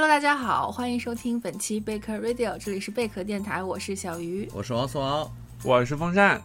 [0.00, 5.28] Hello，大家好，欢迎收听本期贝壳 Radio，这里是贝壳电台，我是小鱼，我是王思王，
[5.64, 6.40] 我是风扇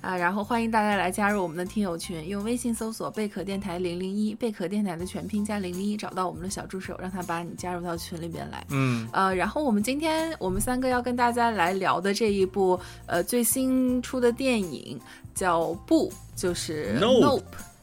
[0.00, 8.64] 啊，然后欢迎大家来加入我们的听友群，用微信搜索贝壳电台零零一，贝壳电台的全拼加零零一，找到我们的小助手，让他把你加入到群里边来。
[8.70, 14.96] 嗯，呃，然后我们今天我们三个要跟大家来聊的这一部呃最新出的电影
[15.34, 17.40] 叫《不》，就是《Nope》。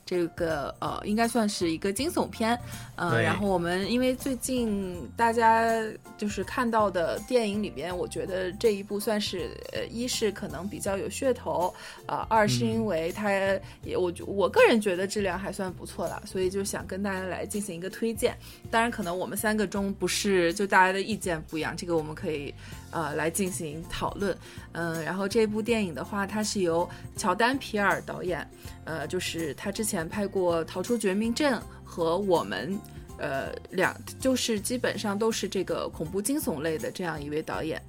[0.08, 2.58] 这个呃，应该算是一个惊悚片，
[2.96, 5.70] 呃，然后我们因为最近大家
[6.18, 11.74] 就是看到的电影里边，我觉得这一部算是呃，一是可能比较有噱头，
[12.06, 13.34] 呃，二是因为它
[13.84, 18.34] 也我我个人觉得质量还算不错了，所以就想跟大家来进行一个推荐。
[18.72, 22.54] 当然，可能我们三个中不是就大家的意见不一样，这个我们可以。
[22.98, 24.36] 呃，来进行讨论，
[24.72, 28.50] 嗯，然后这部电影的话，它是由乔丹·皮尔导演，
[28.86, 32.74] 呃，就是他之前拍过《逃出绝命镇》和《我们》，
[33.20, 37.80] 呃，两就是基本上都是这个恐怖惊悚类的这样一位导演。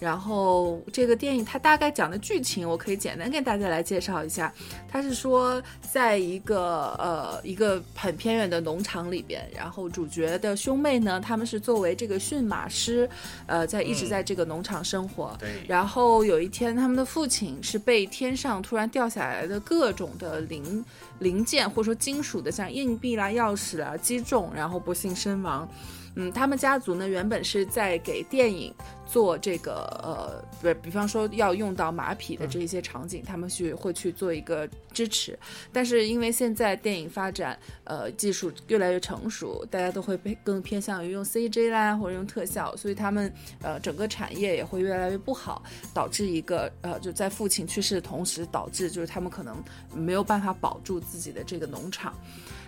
[0.00, 4.52] 然后这个电影它大概讲的剧情，我可以简单给大家来介绍一下。
[4.90, 5.62] 它是说，
[5.92, 13.08] 在一个呃一个很偏远的农场里边，然后主角的兄妹呢，他们是作为这个驯马师，
[13.46, 15.36] 呃，在一直在这个农场生活。
[15.38, 15.50] 对。
[15.68, 20.84] 然后有一天，他们的父亲是被天上突然掉下来的各种的零
[21.18, 25.68] 零件，或者说金属的，像硬币啦、钥匙啦击中，然后不幸身亡。
[26.16, 28.74] 嗯，他们家族呢原本是在给电影
[29.10, 35.36] 做这个呃，不，比方说要用到马匹的这一些场景，他们去会去做一个支持。
[35.72, 49.60] 但是因为现在电影发展，呃，技术越来越成熟，大家都会更偏向于用 CG 啦或者用特效，所以他们呃整个产业也会越来越不好，导致一个呃就在父亲去世的同时，导致就是他们可能
[49.92, 52.14] 没有办法保住自己的这个农场。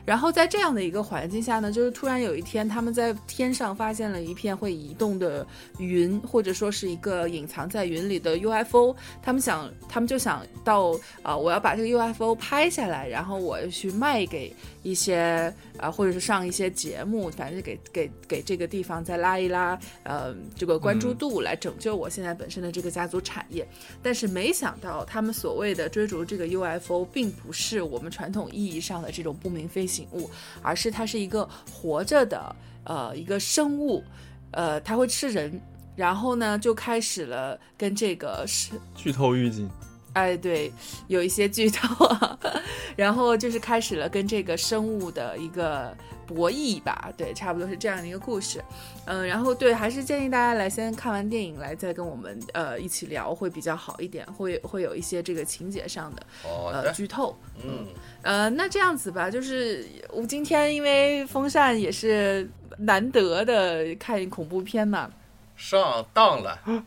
[0.05, 5.47] 然后在这样的一个环境下呢，就是突然有一天，他们在天上发现了一片会移动的
[5.79, 8.97] 云，或者说是一个隐藏在云里的 UFO。
[9.23, 14.53] 他们想，他们就想到，啊，我要把这个 UFO 拍下来，然后我去卖给。
[14.83, 23.65] 一些啊，或者是上一些节目，反正给给给这个地方再拉一拉，呃，这个关注度来拯救我现在本身的这个家族产业。
[24.03, 30.29] 但是没想到，他们所谓的追逐这个 UFO，并不是我们传统意义上的这种不明飞行物，
[30.63, 34.03] 而是它是一个活着的呃一个生物，
[34.51, 35.61] 呃，它会吃人，
[36.03, 39.71] 然后呢就开始了跟这个是剧透预警。
[40.15, 40.71] 哎，对，
[41.07, 42.07] 有一些剧透，
[42.97, 45.97] 然后就是开始了跟这个生物的一个
[46.27, 48.63] 博弈吧，对，差不多是这样的一个故事，
[49.07, 57.35] 嗯，然后对，还是建议大家来先看完电影来再跟我们呃一起聊会比较好一点，会会有一些这个情节上的呃剧透，
[57.65, 57.87] 嗯，
[58.23, 62.47] 呃，那这样子吧，就是我今天因为风扇也是
[62.77, 65.11] 难得的看恐怖片嘛，
[65.57, 66.59] 上当了。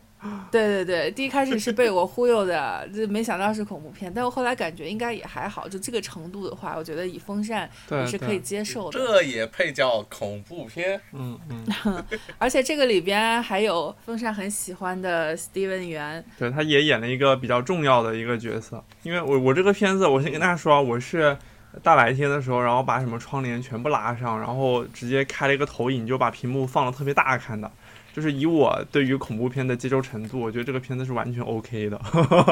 [0.50, 8.98] 对对对，第一开始是被我忽悠的，就没想到是恐怖片，但我后来感觉应该也还好，就这个程度的话，我觉得以风扇也是可以接受的。
[8.98, 11.00] 这也配叫恐怖片？
[11.12, 12.04] 嗯嗯。
[12.38, 18.82] 而且这个里边还有风扇很喜欢的 Steven 元，对，他也演了一个比较重要的一个角色。
[19.04, 21.36] 因为我我这个片子，我先跟大家说，我是
[21.84, 27.70] 大白天的时候，然后把什么窗帘全部拉上，然后直接开了一个投影，就把屏幕放的特别大看的。
[28.16, 32.00] 就是以我对于恐怖片的接受程度，我觉得这个片子是完全 OK 的。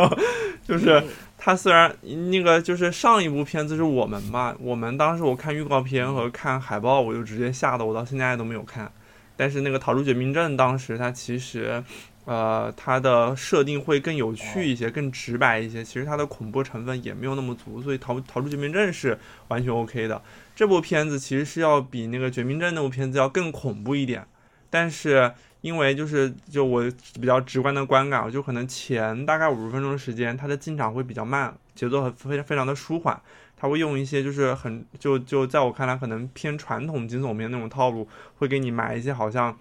[0.63, 1.03] 就是
[1.39, 1.91] 它虽然
[2.31, 8.93] 那个就是上一部片子是我们嘛，我们当时我看预告片和看海报，我就直接吓得我到现在都没有看。
[9.37, 11.83] 但是那个《逃出绝命镇》当时它其实，
[12.27, 15.83] 呃，它的设定会更有趣一些，更直白一些。
[15.83, 20.21] 其实它的恐怖成分也没有那么足，所以《逃逃出绝命镇》是完全 OK 的。
[20.55, 24.27] 这部片子其实是要比那个《绝命镇》那部片子要更恐怖一点，
[24.69, 25.33] 但是。
[25.65, 33.19] 因为就是就我比较直观的观感，就可能前大概五十分钟的时间，它的进场会比较慢，节奏很非常非常的舒缓。
[33.57, 38.07] 他会用一些就是很就就在我看来可能偏传统惊悚片那种套路，
[38.37, 39.59] 会给你埋一些好像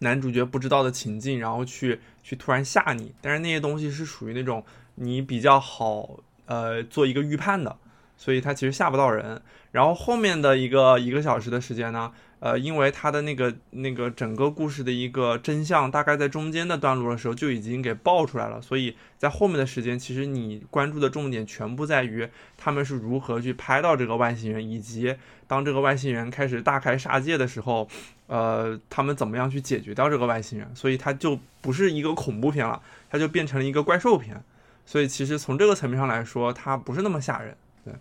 [0.00, 3.14] 男主角不知道的情境，然后去去突然吓你。
[3.20, 4.64] 但是那些东西是属于那种
[4.96, 7.76] 你比较好呃做一个预判的，
[8.16, 9.40] 所以它其实吓不到人。
[9.70, 12.10] 然后后面的一个一个小时的时间呢？
[12.40, 25.14] 呃，因为他的那个那个整个故事的一个真相，大概在中间的段落的时候就已经给爆出来了，所以在后面的时间，其实你关注的重点全部在于他们是如何去拍到这个外星人，以及
[25.46, 27.86] 当这个外星人开始大开杀戒的时候，
[28.26, 34.42] 呃，他们怎么样去解决掉这个外星人，所以它就不是一个恐怖片了，它就变成了一个怪兽片，
[34.86, 37.54] 所以其实从这个层面上来说，它不是那么吓人。
[37.84, 37.92] 对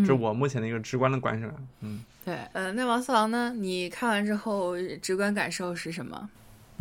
[0.00, 1.54] 这是我目前的一个直观的观感。
[1.80, 3.52] 嗯，对，呃，那王四郎呢？
[3.54, 6.28] 你看完之后直观感受是什么？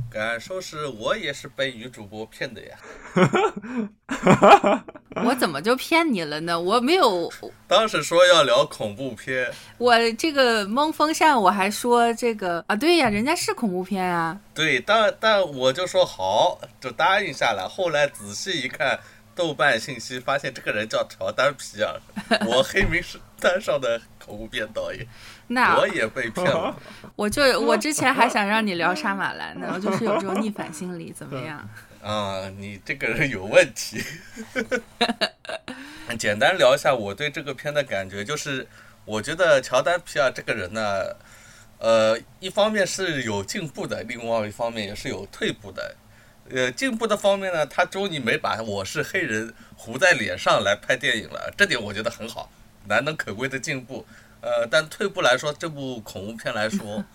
[0.09, 2.75] 感受是我也是被女主播骗的呀。
[5.23, 6.59] 我怎么就骗你了呢？
[6.59, 7.31] 我没有，
[7.69, 9.47] 当时说要聊恐怖片，
[9.77, 14.39] 我这个蒙风扇我还说这个啊，对呀，人家是恐怖片啊。
[14.55, 17.67] 对，但但我就说好，就答应下来。
[17.67, 18.99] 后来仔细一看
[19.35, 22.01] 豆瓣信息，发现这个人叫乔丹皮尔，
[22.47, 22.99] 我黑名
[23.39, 25.05] 单上的恐怖片导演。
[25.47, 26.75] 那我也被骗了。
[27.15, 31.69] 我就我之前还想让你聊杀马兰呢，我就是有这种逆反心理，怎么样？
[32.01, 34.03] 啊，你这个人有问题。
[36.19, 38.67] 简单聊一下我对这个片的感觉，就是
[39.05, 41.15] 我觉得乔丹皮尔这个人呢，
[41.79, 45.95] 呃，一方面是有进步的，另外一方面也是有退步的。
[46.51, 52.51] 呃，进步的方面呢，他终于没把我是黑人糊在脸上来拍电影了，这点我觉得很好，
[52.87, 54.05] 难能可贵的进步。
[54.45, 57.03] 呃，但退步来说，这部恐怖片来说。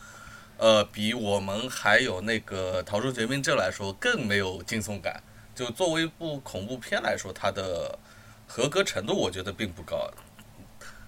[0.60, 5.22] 呃，比我们还有那个《逃出绝命镇》来说更没有惊悚感。
[5.54, 7.98] 就作为一部恐怖片来说，它的
[8.46, 10.10] 合格程度我觉得并不高。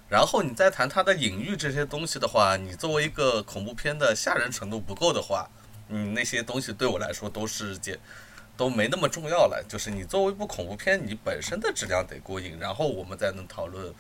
[0.09, 5.47] 然后你再谈它的隐喻这些东西的话，你作为一个恐怖片的吓人程度不够的话，
[5.89, 7.99] 你，那些东西对我来说都是件
[8.57, 9.63] 都没那么重要了。
[9.69, 13.93] 就是你作为一部恐怖片，你本身的质量得过硬，然后我们再能讨论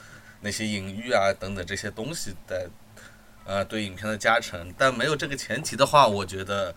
[0.42, 2.68] 那些隐喻啊等等这些东西的。
[3.44, 6.72] 呃，对影片的加成，但没有这个前提的话，我觉得，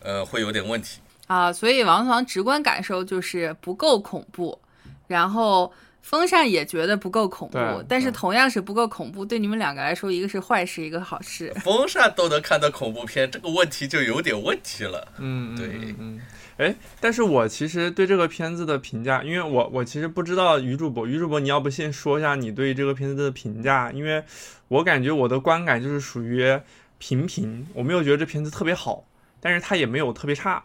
[0.00, 1.52] 呃，会有点问题啊。
[1.52, 4.58] 所以王王直观感受就是不够恐怖，
[5.06, 5.70] 然后
[6.06, 7.58] 风扇也觉得不够恐怖，
[7.88, 11.52] 但是同样是不够恐怖，对你们两个来说，一个是坏事，一个好事。
[11.64, 15.08] 风扇都能看到恐怖片，这个问题就有点问题了。
[15.18, 15.66] 嗯，对，
[15.98, 16.20] 嗯。
[16.58, 24.22] 哎，但是我其实对这个片子的评价，因为我我其实不知道于主播，于主播你要不先说一下你对这个片子的评价，因为
[24.68, 26.56] 我感觉我的观感就是属于
[26.98, 29.02] 平平，我没有觉得这片子特别好，
[29.40, 30.62] 但是它也没有特别差，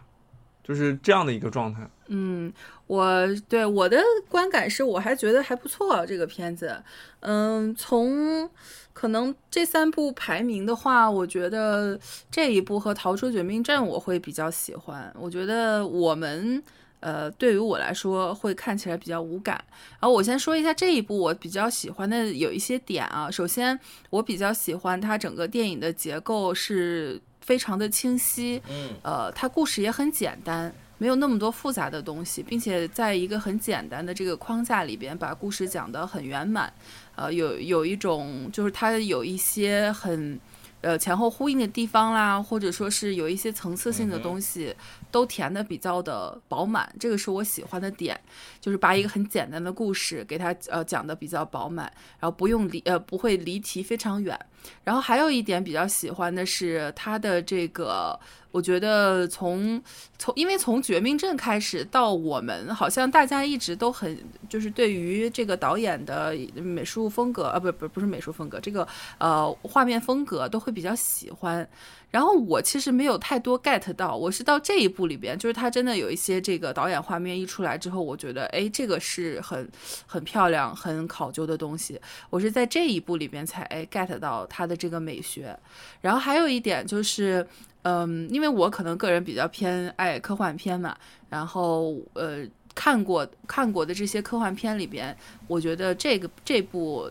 [0.62, 1.80] 就是这样的一个状态。
[2.08, 2.52] 嗯，
[2.86, 6.82] 我对我的观感是我还觉得还不错这个片子，
[7.20, 8.50] 嗯，从。
[8.94, 11.98] 可能这三部排名的话，我觉得
[12.30, 15.10] 这一部和《逃出绝命镇》我会比较喜欢。
[15.18, 16.62] 我觉得我们，
[17.00, 19.64] 呃，对于我来说会看起来比较无感。
[19.92, 23.30] 然后我先说一下这一部我比较喜欢的有一些点啊。
[23.30, 23.80] 首先，
[24.10, 36.72] 我比较喜欢它整个电影的结构是非常的清晰，嗯，呃，它故事也很简单，没有那么多复杂的东西，并且在一个很简单的这个框架里边把故事讲得很圆满。
[37.16, 40.40] 呃，有有一种就是它有一些很，
[40.80, 44.74] 呃前后呼应的地方啦，或者说是有一些层次性的东西，
[45.10, 48.18] 都填的比较的饱满，这个是我喜欢的点，
[48.60, 54.38] 就是把一个很简单的故事给它呃讲的比较饱满，然后不用离呃不会离题非常远，
[54.84, 58.18] 然后还有一点比较喜欢的是它的这个。
[58.52, 59.82] 我觉得从
[60.18, 64.14] 从因为从《绝命镇》开始到我们，好像大家一直都很
[64.46, 68.86] 就是对于这个导演的美术风格啊，不不不是美术风格，这个
[69.16, 71.66] 呃画面风格都会比较喜欢。
[72.12, 79.68] 然后我其实没有太多 get 到，我是到这一部里边，就是他真的有一些这个导演画面一出来之后，我觉得哎，这个是很
[80.06, 82.00] 很漂亮、很考究的东西。
[82.30, 85.58] 我是在这一部里边才哎 get 到他的这个美学。
[86.00, 87.44] 然后还有一点就是。
[87.84, 90.96] 嗯，因为我可能个人比较偏爱科幻片嘛，
[91.28, 95.16] 然后呃看过看过的这些科幻片里边，
[95.48, 97.10] 我觉得这个这部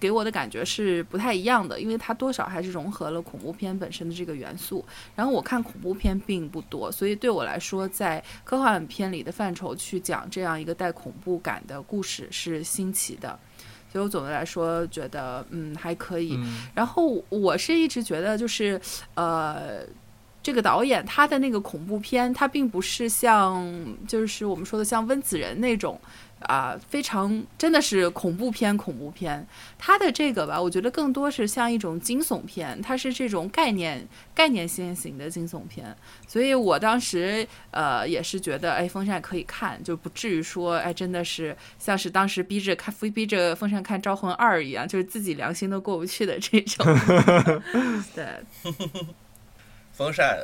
[0.00, 4.82] 给我的感觉是不太一样的，因为它多少还是融合了恐怖片本身的这个元素。
[5.14, 13.38] 然后我看恐怖片并不多，所以对我来说，在科幻片里的范畴去讲这样一个带恐怖感的故事是新奇的。
[13.92, 16.38] 所以我总的来说觉得，嗯，还可以。
[16.74, 18.80] 然后我是一直觉得，就是，
[19.14, 19.84] 呃，
[20.42, 23.68] 这个导演他的那个恐怖片，他并不是像，
[24.08, 26.00] 就是我们说的像温子仁那种。
[26.40, 29.46] 啊，非常真的是恐怖片，恐怖片。
[29.78, 35.94] 它的这个吧，我觉得更多是像一种惊悚片，它是这种概念概念先行的惊悚片。
[36.26, 46.86] 所以我当时呃也是觉得，哎，风扇可以看，就不至于说，哎，真的是像是当时逼着看，逼着风扇看《招魂二》一样，就是自己良心都过不去的这种。
[48.14, 48.26] 对，
[49.92, 50.38] 风扇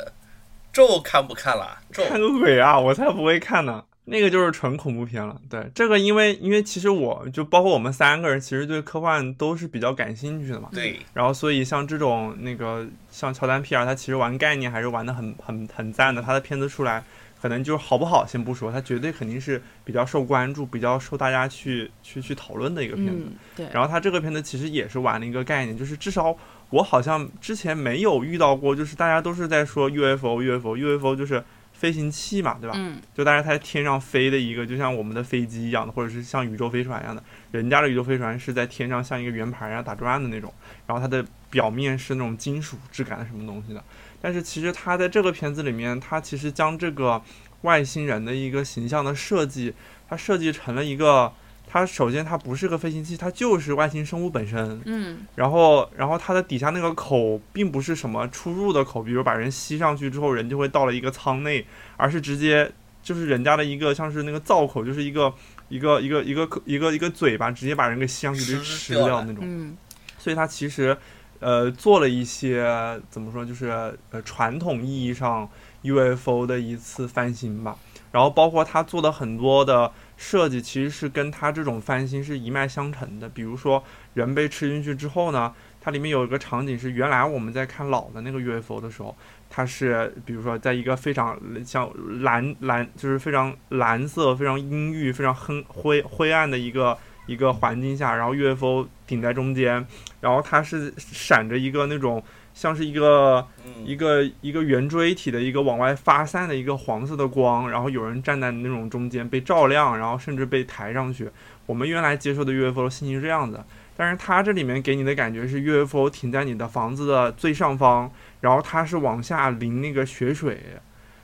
[0.73, 1.79] 咒看不看了？
[1.91, 2.79] 咒看个鬼啊！
[2.79, 3.83] 我才不会看呢。
[4.09, 10.69] 那个就是纯恐怖片了，对这个，因为因为其实我就包括我们三个人，其实对科幻都是比较感兴趣的嘛。
[10.73, 11.01] 对。
[11.13, 17.03] 然后所以像这种那个像乔丹皮尔，他其实玩概念还是玩的很很很赞的，他的片子出来
[17.43, 23.25] 可能就好不好先不说，他绝对肯定是比较受关注、比较受大家去去去讨论的一个片子。
[23.27, 26.37] 嗯，对，然后他这个片子其实也是玩了一个概念，就是至少
[26.71, 31.43] 我好像之前没有遇到过，就是大家都是在说 UFO、UFO、UFO，就是
[31.79, 32.75] 飞行器嘛，对吧？
[32.77, 37.23] 嗯就大家在天上飞的一个，就像我们的飞机一样的，或者是像宇宙飞船一样的。
[37.51, 40.53] 人家的宇宙飞船是在天上像一个圆盘一样打转的那种，
[40.87, 43.83] 然后它的表面是那种金属质感的什么东西的。
[44.21, 47.23] 但是其实它在这个片子里面，它其实将这个
[47.63, 49.75] 外星人的一个形象的设计，
[50.09, 51.33] 它设计成了一个，
[51.77, 54.81] 它首先它不是个飞行器，它就是外星生物本身。
[54.87, 61.67] 嗯然后，然后它的底下那个口并不是什么出入的口，比如把人吸上去之后，人就会到了一个舱内，
[61.99, 65.31] 而是直接就是人家的一个像是那个造口，就是一个
[65.69, 69.45] 一个一个一个一个一个嘴巴，直接把人给吸上去，直接吃掉那种。
[69.47, 69.77] 嗯
[70.19, 70.97] 所以它其实
[71.41, 72.65] 呃做了一些
[73.11, 73.69] 怎么说，就是
[74.11, 75.47] 呃传统意义上
[75.83, 77.77] UFO 的一次翻新吧。
[78.13, 83.29] 然后包括它做的很多的设计，其实是跟它这种翻新是一脉相承的。
[83.29, 83.83] 比如说
[84.15, 89.15] 人被吃进去之后呢，它里面有一个场景是原来我们在看老的那个 UFO 的时候，
[89.51, 91.91] 它是比如说在一个非常像
[92.23, 96.97] 蓝蓝，就是非常蓝色、非常阴郁、非常黑灰灰暗的一个
[97.27, 99.87] 一个环境下，然后 UFO 顶在中间，
[100.21, 102.23] 然后它是闪着一个那种
[102.57, 103.47] 像是一个
[103.85, 111.29] 一嗯，个一个圆锥体的一个往外发散的一个黄色的光，然后有人站在那种中间被照亮，然后甚至被抬上去。
[111.67, 113.63] 我们原来接受的 UFO 信息是这样子，
[113.95, 118.11] 但是它这里面给你的感觉是 UFO 停在你的房子的最上方，
[118.41, 120.59] 然后它是往下淋那个雪水，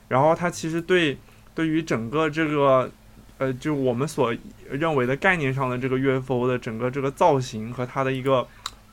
[0.08, 1.16] 然后它其实对
[1.54, 2.90] 对于整个这个
[3.38, 4.34] 呃，就我们所
[4.70, 8.46] 认为的概念上的这个 UFO 的整个这个造型和它的一个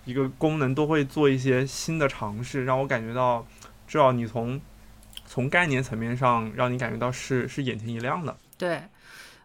[0.06, 3.46] 一个功能都会做一些新的尝试，让我感觉到，
[3.88, 4.60] 至少你从
[5.26, 8.38] 从概念层面上让你感觉到是是眼前一亮的。
[8.58, 8.82] 对。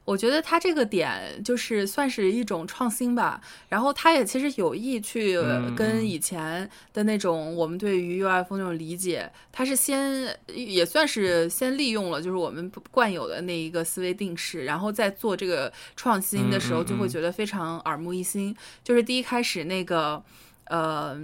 [0.06, 5.38] 我觉得他这个点就是算是一种创新吧，然后他也其实有意去
[5.74, 18.54] 跟以前的那种我们对于 UFO 那种理解，他是先也算是先利用了就是我们惯有的那一个思维定式，然后再做这个创新的时候，就会觉得非常耳目一新。
[18.82, 20.22] 就是第一开始那个。
[20.64, 21.18] 呃，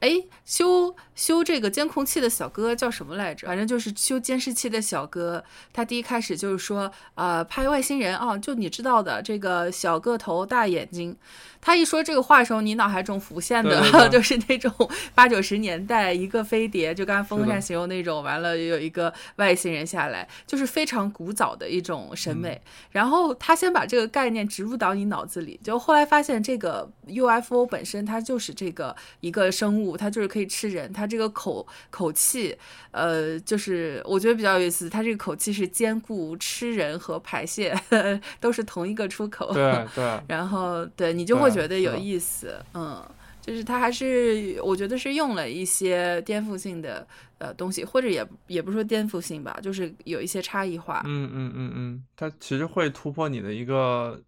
[0.00, 0.10] 哎，
[0.44, 3.46] 修修这个监控器的小哥叫什么来着？
[3.46, 5.42] 反正就是修监视器的小哥。
[5.72, 11.16] 他第一开始就是说，呃，拍外星人啊，就你知道的，这个小个头、大眼睛。
[11.60, 14.72] 他一说这个话的时候，你脑海中浮现的 就是那种
[15.14, 22.50] 八九十年代一个飞碟，就刚才风扇形容那种，完了有一个外星人下来，就是非常古早的一种审美。
[22.64, 32.56] 嗯然后他先把这个概念植入到你脑子里，就后来发现这个 UFO 本身它就是这个一个生物，它就是可以吃人，它这个口口气，
[32.90, 37.74] 呃，就是我觉得比较有意思，它这个口气是兼顾吃人和排泄
[38.40, 39.52] 都是同一个出口。
[39.52, 43.02] 对对， 然后对你就会对觉得有意思，嗯，
[43.40, 47.06] 就是他还是我觉得是用了一些颠覆性的
[47.38, 51.02] 呃东西，或者也也不是说颠覆性吧，就是有一些差异化。
[51.06, 54.20] 嗯嗯嗯嗯，它其实会突破你的一个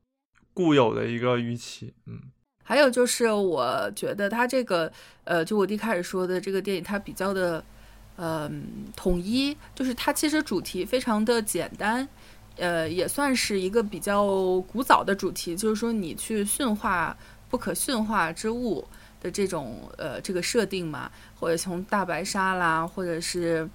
[0.53, 1.93] 固有的一个预期。
[2.07, 2.21] 嗯
[2.65, 4.91] 还有就是我觉得他这个
[5.25, 7.63] 呃，就我一开始说的这个电影，它比较的
[8.17, 8.51] 呃
[8.97, 12.09] 统一，就是它其实主题非常的简单。
[12.57, 14.27] 呃，也算是一个比较
[14.73, 17.17] 古早的主题，就是说你去驯化
[17.49, 18.87] 不可驯化之物
[19.21, 23.69] 的这种呃这个设定嘛，或者从大白鲨啦，或者是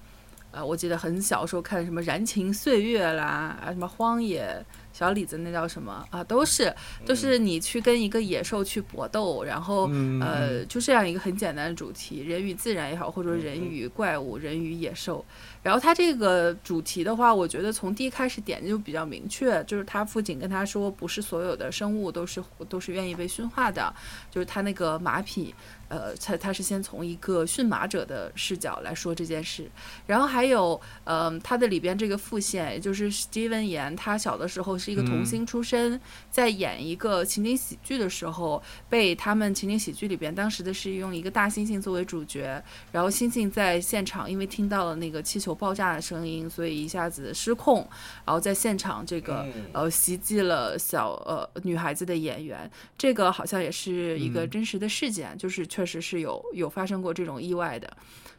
[0.50, 15.24] 呃，我记得很小时候看什么《燃情岁月》啦，啊什么荒野小李子那叫什么啊，都是都是你去跟一个野兽去搏斗，然后嗯呃就这样一个很简单的主题，人与自然也好，或者说人嗯与怪物、人与野兽。
[15.68, 23.94] 然后他这个主题的话，我觉得从第一开始点就比较明确，就是他父亲跟他说，不是所有的生物都是都是愿意被驯化的，
[24.30, 25.54] 就是他那个马匹，
[25.88, 29.70] 呃，他他是先从一个驯马者的视角来说这件事，
[30.06, 35.26] 然后还有，嗯、他的里边这个副线，也就是 Steven 演他小的时候是一个童嗯。
[35.26, 47.86] 星出身，在演一个情景喜剧的时候，被他们情景喜剧里边当时的是用一个大猩猩作为主角，然后猩猩在现场因为听到了那个气球爆炸的声音，所以一下子失控，
[48.24, 49.46] 然后在现场这个。
[49.54, 49.64] 嗯。
[49.72, 54.50] 呃，袭击了小呃女孩子的演员，这个好像也是一个嗯。
[54.50, 57.88] 真实的事件，就是确实是有有发生过这种意外的，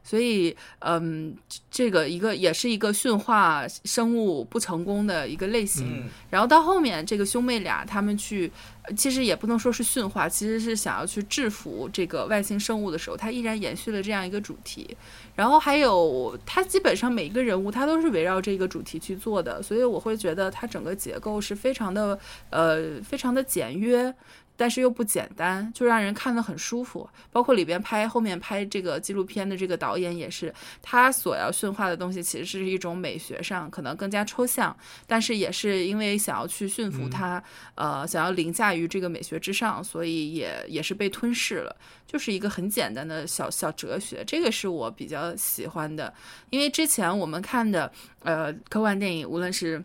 [0.03, 5.87] 所以嗯，这这个一个也是一个驯化生物不成功的一个类型。
[5.87, 8.49] 嗯，然然后到后面这个兄妹俩他们去，
[8.83, 14.95] 呃其实也不能说是驯化，其实是想要去制服这个外星生物的时候，它依然延续了这样一个主题。
[15.35, 22.17] 然后还有，它基本上每一个人物，它都是围绕这个主题去做的，所以我会觉得它整个结构是非常的，
[22.49, 24.13] 呃，非常的简约。
[24.59, 27.09] 但是又不简单，就让人看得很舒服。
[27.31, 34.75] 包括里边拍后面拍这个纪录片的这个导演也是，他所要驯化的东西其实是一种美学上可能更加抽象，
[35.07, 37.41] 但是也是因为想要去驯服它，
[37.75, 41.73] 呃，想要凌驾于这个美学之上，所以也也是被吞噬了。
[42.05, 46.11] 就是一个很简单的小小哲学，这个是我比较喜欢的。
[46.49, 47.89] 因为之前我们看的
[48.23, 49.81] 呃科幻电影，无论是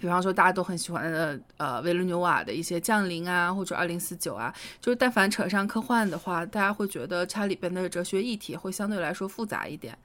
[0.00, 9.96] 比方说大家都很喜欢的呃维伦纽瓦的一些降临啊，或者二零四九啊，就是但凡扯上科幻的话，大家会觉得它里边的哲学议题会相对来说复杂一点。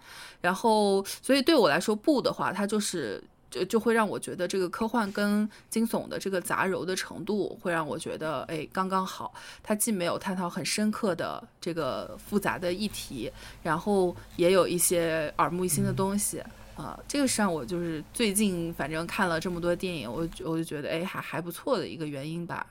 [0.42, 9.34] 然后，所以对我来说，不的话，它就是就就会让我觉得这个科幻跟惊悚的这个杂糅的程度，会让我觉得哎刚刚好。
[9.64, 13.32] 它既没有探讨很深刻的这个复杂的议题，
[13.64, 16.42] 然后也有一些耳目一新的东西。
[16.82, 22.66] 啊、这个是让我就是最近反正看了这么多电影，我我就觉得哎还还不错的一个原因吧。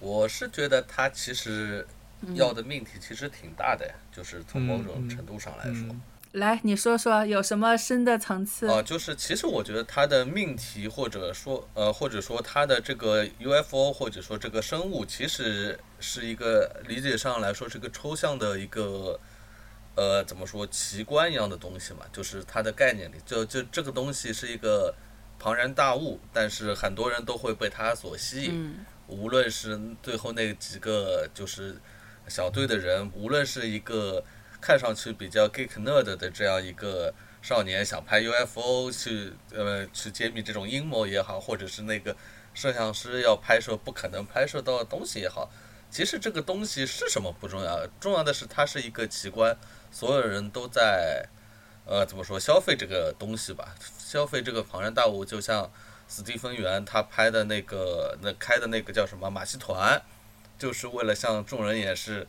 [0.00, 1.86] 我是觉得他其实
[2.34, 5.86] 要的命题其实挺大的呀，就是从某种程度上来说。
[5.90, 6.00] 嗯
[6.32, 8.68] 来，你说说有什么深的层次？
[8.68, 19.18] 啊，就是其实我觉得它的命题，或者说呃，或者说它的这个 UFO，或者说这个生物，其实是一个理解上来说是个抽象的一个
[19.96, 24.94] 呃怎么说奇观一样的东西嘛，就是它的概念里，就就这个东西是一个
[25.38, 28.50] 庞然大物，但是很多人都会被它所吸引。
[28.52, 31.76] 嗯无论是最后那几个就是
[32.26, 34.20] 小队的人，无论是一个
[34.60, 42.16] 看上去比较 geek nerd 的这样一个少年想拍 UFO 去呃去揭秘这种阴谋也好，或者是那个
[42.52, 45.48] 摄像师要拍摄不可能拍摄到的东西也好，
[45.88, 49.56] 其实这个东西是什么不重要，重要的是它是一个奇观，
[49.98, 51.26] 所有人都在
[51.86, 55.70] 呃怎么说消费这个东西吧，消费这个庞然大物，就像。
[56.08, 60.00] 史蒂芬元他拍的那个那开的那个叫什么马戏团，
[60.56, 62.24] 就是为了向众人演示，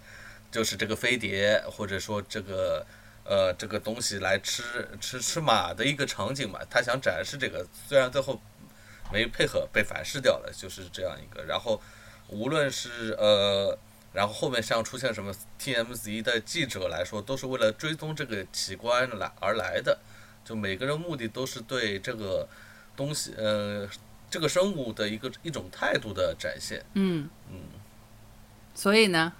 [0.49, 2.83] 就是这个飞碟或者说这个
[3.23, 6.59] 呃这个东西来吃吃吃马的一个场景嘛。
[6.67, 8.41] 他想展示这个，虽然最后
[9.13, 11.43] 没配合被反噬掉了，就是这样一个。
[11.43, 11.79] 然后
[12.29, 13.77] 无论是呃，
[14.17, 19.99] 然后后面像出现什么 TMZ 的记者来说，都是为了追踪这个奇观来而来的。
[20.43, 22.47] 就每个人目的都是对这个。
[22.97, 23.87] 东西，呃，
[24.27, 26.83] 这个生物的一个一种态度的展现。
[26.95, 27.59] 嗯嗯，
[28.73, 29.31] 所以呢，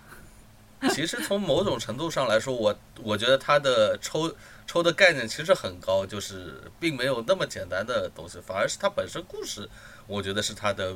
[0.91, 4.31] 其实从某种程度上来说，我我觉得它的抽
[4.67, 9.67] 抽的概念其实很高，就是并没有那么简单的东西，反而是它本身故事，
[10.05, 10.95] 我觉得是它的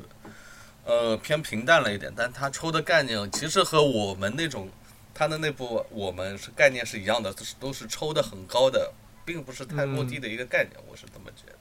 [0.86, 4.70] 呃偏平淡了一点，但他抽的概念其实和我们那种
[5.14, 8.92] 他的那部我们是概念是一样的，都是都是抽的很高的，
[9.26, 11.60] 并不是太落地的一个概念，我是这么觉得。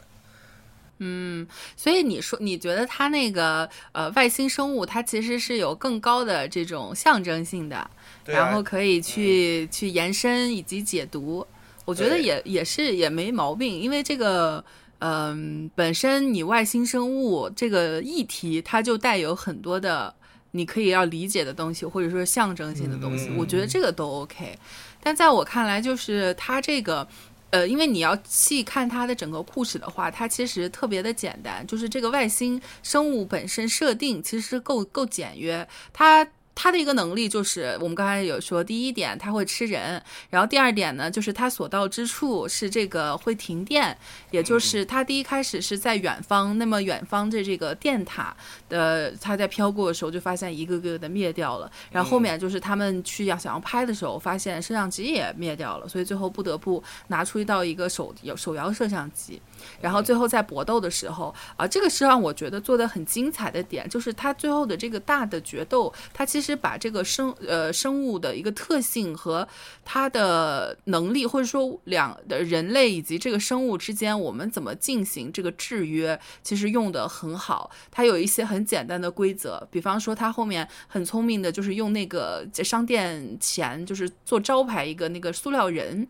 [1.02, 7.90] 嗯，所以你说你觉得它那个呃外星生物，它其实是有更高的这种象征性的，啊
[8.26, 11.46] 然后可以去、去延伸以及解读。
[11.86, 14.62] 我觉得也也是也没毛病，因为这个
[15.00, 20.14] 嗯、本身你外星生物这个议题，它就带有很多的
[20.52, 24.58] 你可以要理解的东西，或者说象征性的东西，嗯我觉得这个都 OK。
[25.02, 27.06] 但在我看来，就是它这个。
[27.52, 36.24] 呃，因为你要细看它的整个故事的话，它其实特别的简单，就是这个外星生物本身设定其实够够简约，它。
[36.62, 43.96] 它的一个能力就是我们刚才有说，第一点它会吃人，然后第二点呢，就是它所到之处是这个会停电，
[44.30, 48.36] 也就是它第一开始是在远方，那么远方的这个电塔
[48.68, 59.40] 的它在飘过的时候就发现一个个的灭掉了，然后后面就是他们去要想要拍的时候，发现摄像机也灭掉了，所以最后不得不拿出一道一个手手摇摄像机，
[59.80, 69.46] 然后最后在搏斗的时候啊，这个是让我觉得做的很精彩的点，就是它最后的这个大的决斗，它其实把这个生呃生物的一个特性和
[69.84, 77.70] 它的能力，或者说两的人类以及这个生物之间，我们怎么进行这个制约，其实用的很好。
[77.90, 86.06] 它有一些很简单的规则，比方说它后面很聪明的，就是用那个商店前就是做招牌一个那个塑料人。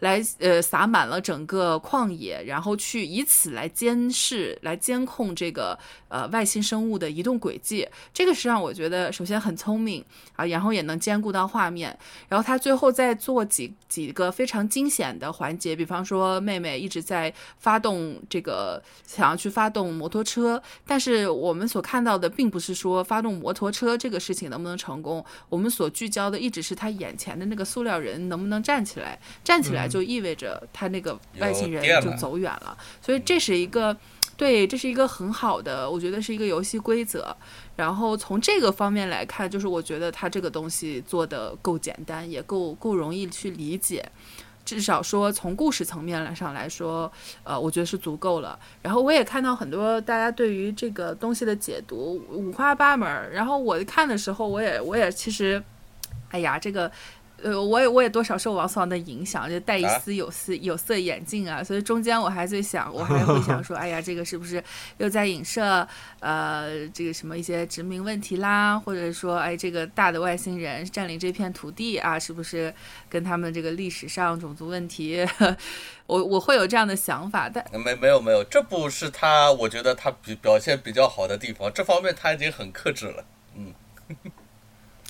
[0.00, 5.76] 来呃撒满了整个旷野，然后去去以此来监视、来监控这个
[6.06, 7.84] 呃外星生物的移动轨迹。
[8.12, 10.04] 这个是让我觉得首先很聪明
[10.36, 11.98] 啊，然后也能兼顾到画面。
[12.28, 33.96] 然后他最后再做几几个非常惊险的环节，比方说妹妹一直在发动这个想要去发动摩托车，但是我们所看到的并不是说发动摩托车这个事情能不能成功，我们所聚焦的一直是他眼前的那个塑料人能不能站起来，站起来就意味着他那个外星人就走远了，所以这是一个。
[34.36, 37.36] 对，这是一个很好的，我觉得是一个游戏规则。
[37.76, 44.04] 然后从这个方面来看，就是我觉得它这个东西做的够简单，也够够容易去理解。
[44.64, 47.10] 至少说从故事层面上来说，
[47.44, 48.58] 呃，我觉得是足够了。
[48.82, 53.30] 然后我也看到很多大家对于这个东西的解读五花八门。
[53.30, 55.62] 然后我看的时候，我也我也其实，
[56.30, 56.90] 哎呀，这个。
[57.42, 64.62] 呃，我也我也多少受王思王的影响，就戴一丝有色有色眼镜啊，所以中间我还在想，我还会想说， 哎呀，这个是不是
[64.98, 65.86] 又在影射
[66.20, 72.72] 呃这个什么一些殖民问题啦，或者说，哎，这个大的外星人占领这片土地啊，是不是
[73.10, 75.26] 跟他们这个历史上种族问题，
[76.06, 83.33] 我我会有这样的想法，但没没有没有，这不是他，我觉得他比表现比较好的地方，这方面他已经很克制了，嗯。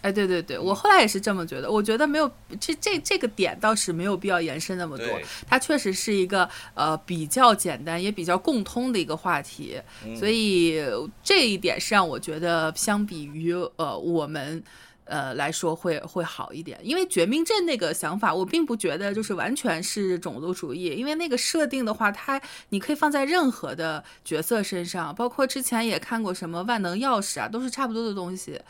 [0.04, 1.70] 哎，对对对，我后来也是这么觉得。
[1.70, 5.06] 我觉得没有这这这个点倒是没有必要延伸那么多。
[5.48, 9.80] 它确实是一个呃比较简单也比较共通的一个话题，
[10.14, 10.78] 所以
[11.22, 14.62] 这一点是让我觉得相比于呃我们
[15.06, 16.78] 呃来说会会好一点。
[16.82, 22.38] 因为绝命镇那个想法，我并不觉得就是完全是种族主义，因为那个设定的话，它
[22.68, 28.60] 你可以放在任何的角色身上，包括之前也看过什么万能钥匙啊，都是差不多的东西。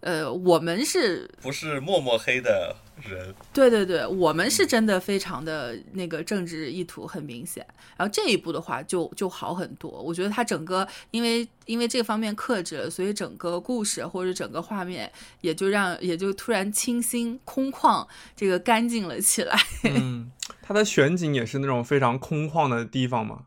[0.00, 3.34] 呃，我们是不是默默黑的人？
[3.52, 7.66] 对对对，我们是真的非常的那个政治意图很明显。
[7.96, 9.90] 然后这一步的话就就好很多。
[9.90, 18.06] 我觉得它整个因为因为这方面克制了，所以整个故事或者整个画面也就让也就突然清新空旷，
[18.36, 19.58] 这个干净了起来。
[19.82, 20.30] 嗯，
[20.62, 23.46] 它的选景也是那种非常空旷的地方嘛。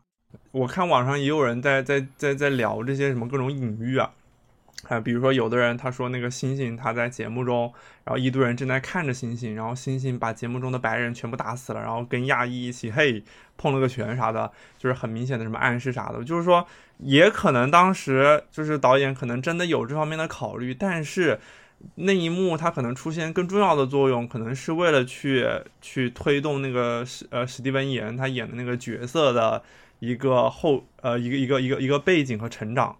[0.50, 4.12] 我看网上也有人在在在在聊这些什么各种隐喻啊。
[4.92, 7.72] 还有比如说，有的人他说那个猩猩他在节目中，
[8.04, 13.24] 然后一堆人正在看着猩猩，然后猩猩把节目中的白人全部打死了，然后跟亚裔一起嘿
[13.56, 16.22] 碰了个拳啥的，就是很明显的什么暗示啥的。
[16.22, 16.66] 就是说，
[16.98, 21.40] 也可能当时就是导演可能真的有这方面的考虑，但是
[21.94, 25.48] 那一幕他可能出现更重要的作用，可能是为了去
[25.80, 29.62] 去推动那个史呃史蒂文·伊恩他演的那个角色的
[30.00, 32.94] 一个后呃一个一个一个一个背景和成长。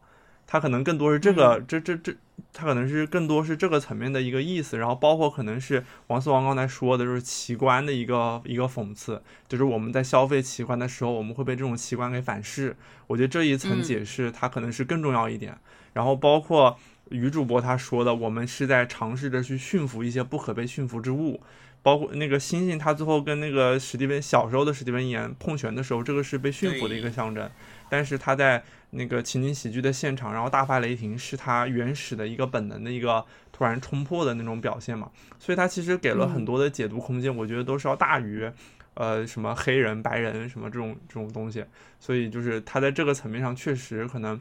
[0.52, 2.14] 他可能更多是这个，这这这，
[2.52, 12.76] 他可能是更多是这个层面的一个意思，然后包括可能是王思王刚才说的，就是奇观的一个一个讽刺，就是我们在消费奇观的时候，我们会被这种奇观给反噬。
[13.06, 15.56] 我觉得这一层解释，它可能是更重要一点。
[15.94, 16.76] 然后包括
[17.08, 21.40] 于主播他说的，我们是在尝试着去驯服一些不可被驯服之物，
[21.80, 27.50] 包括那个猩猩，他最后跟那个史蒂文小时候的史蒂文言碰拳的时候，这个是被驯服的一个象征，
[27.88, 28.62] 但是他在。
[28.94, 38.46] 那个情景喜剧的现场，然后大发雷霆是他原始的一个本能的一个突然冲破的那种表现嘛，所以他其实给了很多的解读空间，我觉得都是要大于，
[38.92, 41.64] 呃，什么黑人、白人什么这种这种东西，
[41.98, 44.38] 所以就是他在这个层面上确实可能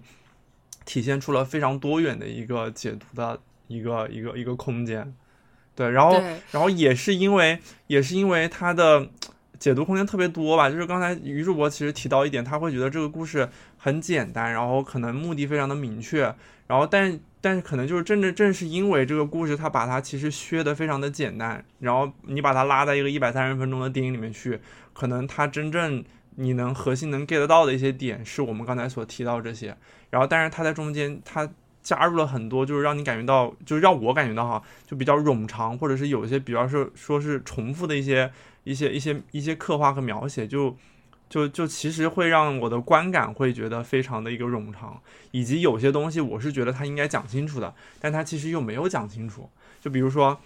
[0.83, 5.15] 体现出了非常多元的一个解读的一个一个一个空间，
[5.75, 9.09] 对，然后然后也是因为也是因为他的。
[9.61, 13.47] 解读空间特别多吧，就是刚才于主播其实提到一点，他会觉得这个故事
[13.77, 16.33] 很简单，然后可能目的非常的明确，
[16.65, 24.59] 然后但但是可能就是正正正是因为这个故事，他把它其实削的非常的简单，然后你把它拉在一个一百三十分钟的电影里面去，
[24.93, 26.03] 可能它真正
[26.37, 29.77] 你能核心能 get 到的一些点，是我们刚才所提到这些，
[30.09, 31.47] 然后但是它在中间它
[31.83, 38.31] 加入了很多，就是让你感觉到，就是让我感觉到哈，就比较冗长，或者是有一些比较是说是重复的一些。
[38.63, 40.75] 一些一些一些刻画和描写，就
[41.29, 49.49] 就就其实会让我的观感会觉得非常的一个冗长，以及有些东西我是觉得他应该讲清楚的，但他其实又没有讲清楚。
[49.79, 50.39] 就比如说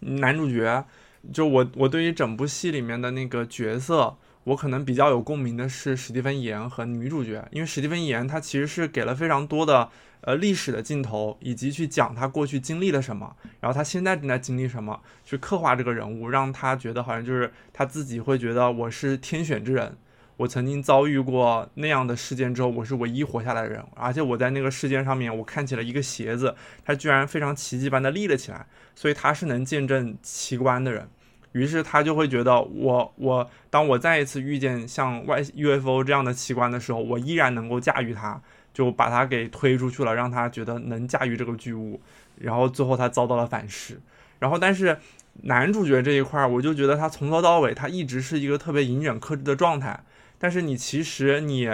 [0.00, 0.86] 男主角，
[1.32, 9.90] 就我我对于整部戏里面的那个角色，我可能比较有共鸣的是史蒂芬·岩和女主角，因为史蒂芬·岩他其实是给了非常多的。
[10.26, 19.94] 呃，历史的镜头，以及去讲他过去经历了什么，然后他现在正在经历什么，去刻画这个人物，让他觉得好像就是他自己会觉得我是天选之人，
[20.38, 31.06] 我曾经遭遇过那样的事件之后，我是唯一活下来的人，而且我在那个事件上面，我看起了一个鞋子，它居然非常奇迹般的立了起来，所以他是能见证奇观的人。
[31.54, 38.40] 于是他就会觉得我我当我再一次遇见像外 UFO 这样的奇观的时候，我依然能够驾驭它，
[38.72, 42.00] 就把它给推出去了，让他觉得能驾驭这个巨物，
[42.40, 44.00] 然后最后他遭到了反噬。
[44.40, 44.98] 然后但是
[45.42, 50.00] 男主角这一块儿，我就觉得他从头到尾他一直是一个特别隐忍克制的状态，
[50.38, 51.70] 但是你其实你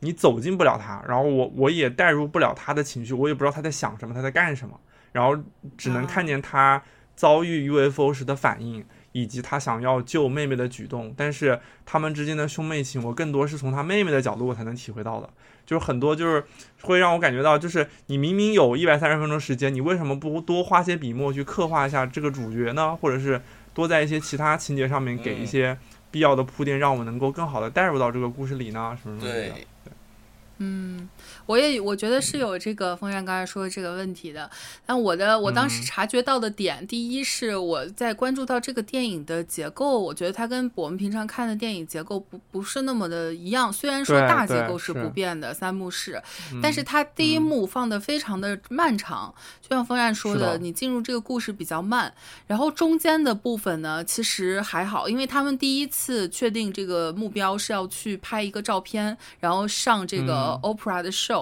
[0.00, 4.78] 你走进不了他，然后我我也带入不了他的情绪，我也不知道他在想什么，他在干什么，
[5.12, 5.34] 然后
[5.78, 6.82] 只能看见他
[7.16, 8.84] 遭遇 UFO 时的反应。
[9.14, 15.30] 以及他想要救妹妹的举动，但是他们之间的兄妹情，我更多是从他妹妹的角度我才能体会到的，
[15.64, 16.44] 就是很多就是
[16.82, 22.96] 会让我感觉到，就是你明明有一百三十分钟时间，你为什么不多花些笔墨去刻画一下这个主角呢？
[22.96, 23.40] 或者是
[23.72, 25.78] 多在一些其他情节上面给一些
[26.10, 28.98] 必要的铺垫，让我能够更好的带入到这个故事里呢？
[29.00, 29.48] 什么什么的。
[29.54, 29.66] 对
[30.58, 31.08] 嗯，
[31.46, 34.50] 我也我觉得是有这个风扇刚才说的这个问题的。
[34.86, 43.72] 但我的我当时察觉到的点，第一是我在关注到这个电影的结构，我觉得它跟我们平常看的电影结构不不是那么的一样。
[43.72, 46.22] 虽然说大结构是不变的三幕式，
[46.62, 52.12] 但是它第一幕放的非常的漫长，就像风扇说的，你进入这个故事比较慢。
[52.46, 60.44] 然后中间的部分呢，其实还好，因为他们第一次确定这个目标是要去拍一个照片，然后上这个。
[60.62, 61.33] Opera 的 show，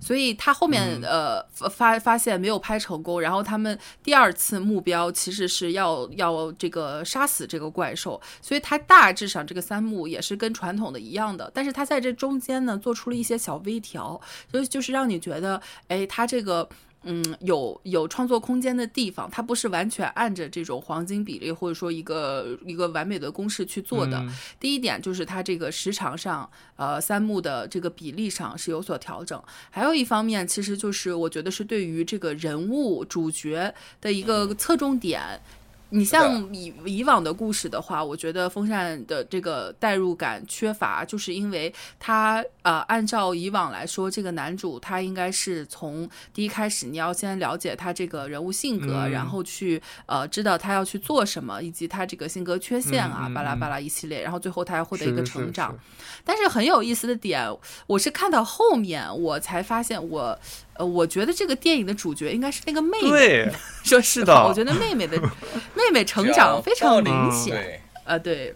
[0.00, 16.68] 所以他后面呃发发现没有拍成功，然后他们第二次目标其实是要要这个杀死这个怪兽，所以他大致上这个三幕也是跟传统的一样的，但是他在这中间呢做出了一些小微调，所以就是让你觉得，哎，他这个。
[17.04, 24.22] 嗯，有有创作空间的地方，它不是完全按着这种黄金比例或者说一个一个完美的公式去做的。
[24.58, 29.42] 第一点就是它这个时长上，呃，三幕的这个比例上是有所调整。
[29.70, 35.40] 还有一方面，其实就是我觉得是对于这个人物主角的一个侧重点。
[35.90, 55.76] 你像以以往的故事的话，我觉得风扇的这个代入感缺乏，就是因为他呃，按照以往来说，这个男主他应该是从第一开始，你要先了解他这个人物性格，然后去呃知道他要去做什么，以及他这个性格缺陷啊，巴拉巴拉一系列，然后最后他要获得一个成长。
[56.24, 57.44] 但是很有意思的点，
[57.86, 60.38] 我是看到后面我才发现我。
[60.80, 63.46] 呃，我觉得这个电影的主角应该是那个妹妹，
[63.84, 65.20] 说是的，我觉得妹妹的
[65.76, 68.54] 妹妹成长非常明显，呃，对。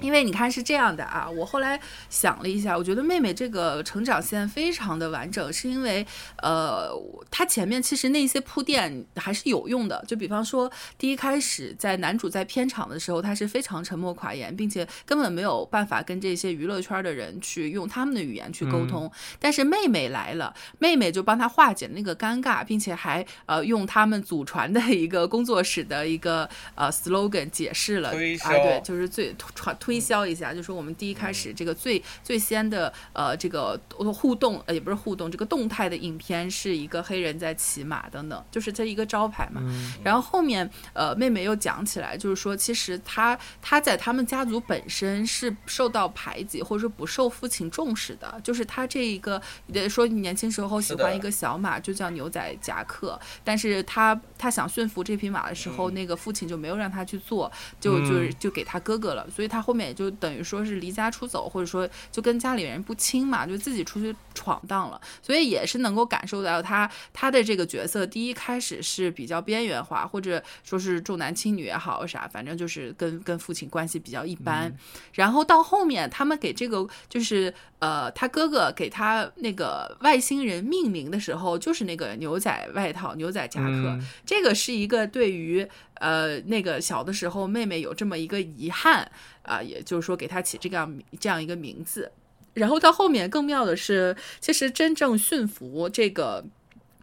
[0.00, 6.06] 因为你看是这样的啊，我后来想了一下，我觉得妹妹这个成长线非常的完整，是因为
[6.42, 6.90] 呃，
[7.30, 10.04] 她前面其实那些铺垫还是有用的。
[10.06, 19.10] 就比方说，第一开始在男主在片场的时候，他是非常沉默寡言，并且根本没有办法跟这些娱乐圈的人去用他们的语言去沟通。
[19.40, 29.34] 但是妹妹来了，妹妹就帮他化解那个尴尬，并且还呃用他们祖传的一个工作室的一个呃 slogan 解释了啊，对，就是最。
[29.74, 33.80] 推销一下，就说我们第一开始这个最最先的呃这个
[34.12, 39.62] 互动呃也不是互动，这个动态的影片是一个黑人在骑马等等，就是这一个招牌嘛。
[40.02, 49.40] 然后后面呃妹妹又讲起来，就是说其实他他在他们家族本身是受到排挤或者说不受父亲重视的，就是他这一个
[49.88, 57.50] 说年轻时候喜欢一个小马，就叫牛仔夹克，但是他他想驯服这匹马的时候，那个父亲就没有让他去做，
[57.80, 59.48] 就就是就给他哥哥了，所以。
[59.54, 65.00] 他后面也就等于说是离家出走，或者说就跟家里人不亲嘛，就自己出去闯荡了。
[65.22, 74.74] 所以也是能够感受到他他的这个角色，第一开始是比较边缘化，或者说是重男轻女也好啥，反正就是跟跟父亲关系比较一般。
[75.12, 85.68] 然后到后面他们给这个就是呃他哥哥给他那个外星人命名的时候，就是那个牛仔外套、牛仔夹克，这个是一个对于。
[86.04, 92.12] 呃，那个小的时候，妹妹有这么一个遗憾啊，也就是说给她起这样这样一个名字，
[92.52, 96.44] 然后到后面更妙的是，其实真正驯服这个。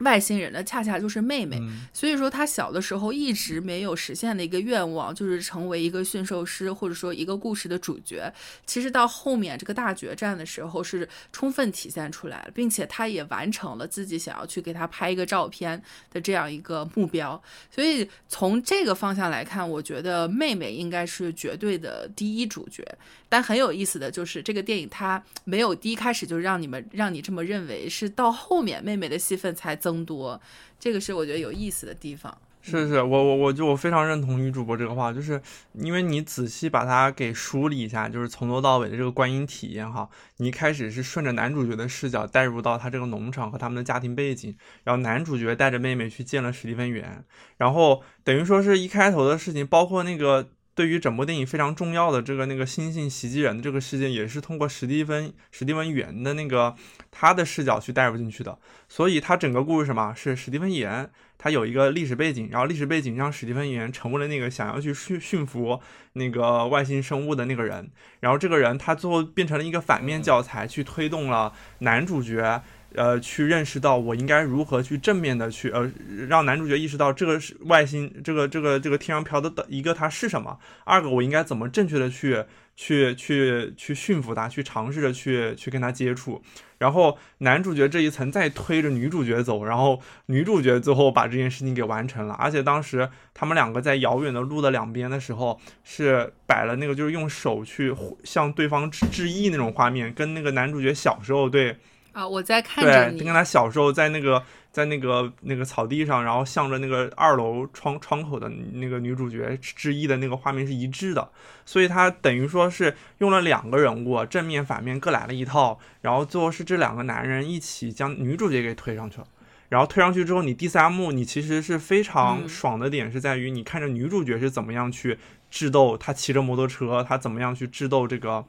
[0.01, 1.59] 外星人的恰恰就是妹妹，
[1.93, 8.31] 所以说他小的时候一直没有实现的一个愿望，就是成为一个驯兽师，或者说一个故事的主角。
[8.65, 17.41] 其实到后面这个大决战的时候，是充分体现出来了，并且他也完成了自己想要去给他拍一个照片的这样一个目标。
[17.69, 22.85] 所以从这个方向来看，我觉得妹妹应该是绝对的第一主角。
[23.27, 30.39] 但很有意思的就是，这个电影它没有第一开始就让你们让你这么认为，是到后面妹妹的戏份才增增多，
[30.79, 32.35] 这个是我觉得有意思的地方。
[32.63, 35.41] 是是，我我我就我非常认同女主播这个话，就是
[35.73, 47.25] 因为你仔细把它给梳理一下，就是从头到尾的这个观影体验哈，你一开始是顺着男主角的视角带入到他这个农场和他们的家庭背景，然后男主角带着妹妹去见了史蒂芬园，
[47.57, 50.47] 然后等于说是一开头的事情，包括那个。
[50.73, 56.75] 对于整部电影非常重要的这个那个星星袭击人的这个事件，也是通过史蒂芬史蒂文元的那个
[57.11, 58.57] 他的视角去带入进去的。
[58.87, 65.79] 所以他整个故事什么是史蒂芬言，他有一个历史背景，然后历史背景让史蒂芬言成为了那个想要去驯驯服
[66.13, 72.63] 那个外星生物的那个人，然后这个人他最后变成了一个反面教材，去推动了男主角。
[72.95, 75.89] 呃，去认识到我应该如何去正面的去呃，
[76.27, 82.43] 让男主角意识到这个是外星，这个这个这个天上飘的的一个它是什么，二个我应该怎么正确的去
[82.75, 86.41] 去去去驯服它，去尝试着去去跟它接触，
[86.79, 101.77] 然后男主角这一层再推着女主角走，然后女主角最后把这件事情给完成了，而且当时他们两个在遥远的路的两边的时候，是摆了那个就是用手去向对方致致意那种画面，跟那个男主角小时候对。
[102.13, 103.19] 啊，我在看着你。
[103.19, 111.29] 对，跟他小时候在那个在那个那个草地上，然后向着那个二楼窗窗口的那个女主角致意的那个画面是一致的，
[111.65, 119.27] 所以他等于说是用了两个人物，正面反面各来了一套，然后最后是这两个男人一起将女主角给推上去了。
[119.69, 125.17] 然后推上去之后，你第三幕你其实是非常爽的点是在于你看着女主角是怎么样去
[125.49, 128.43] 智斗，她骑着摩托车，她怎么样去智斗这个。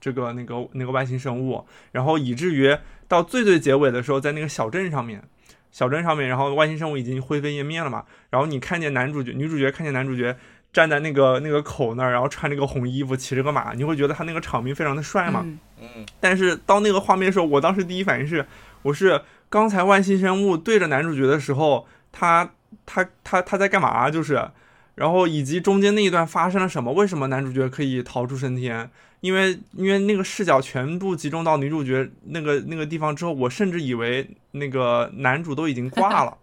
[0.00, 5.22] 这个那个那个外星生物，然后以至于到最最结尾的时候，在那个小镇上面，
[5.70, 8.04] 小镇上面，然后外星生物已经灰飞烟灭了嘛。
[8.30, 10.36] 然后你看见男主角、女主角看见男主角
[10.72, 15.44] 站在那个那个口那儿，然后穿着个红衣服，骑着个马，你会觉得他那个场面非常的帅嘛？
[15.80, 16.06] 嗯。
[16.20, 18.46] 但是到那个画面的时候，我当时第一反应是，
[18.82, 22.50] 我是刚才外星生物对着男主角的时候，他
[22.84, 24.10] 他他他在干嘛？
[24.10, 24.50] 就是，
[24.96, 26.92] 然后以及中间那一段发生了什么？
[26.92, 28.90] 为什么男主角可以逃出升天？
[29.20, 36.36] 因为因为那个视角全部集中到女主角那个那个地方之后，我甚至以为那个男主都已经挂 了，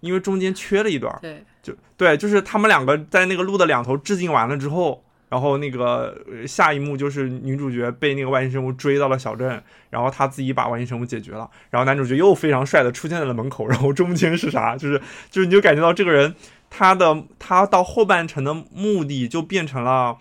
[0.00, 1.16] 因为中间缺了一段。
[1.22, 6.16] 对，就对，就是他们两个在那个路的两头致敬完了之后，然后那个
[6.48, 14.76] 下一幕就是女主角被那个外星生物追到了小镇，然后她自己把外星生物解决了，然后男主角又非常帅的出现在了门口，然后中间是啥？
[14.76, 16.34] 就是就是你就感觉到这个人
[16.68, 20.18] 他的他到后半程的目的就变成了。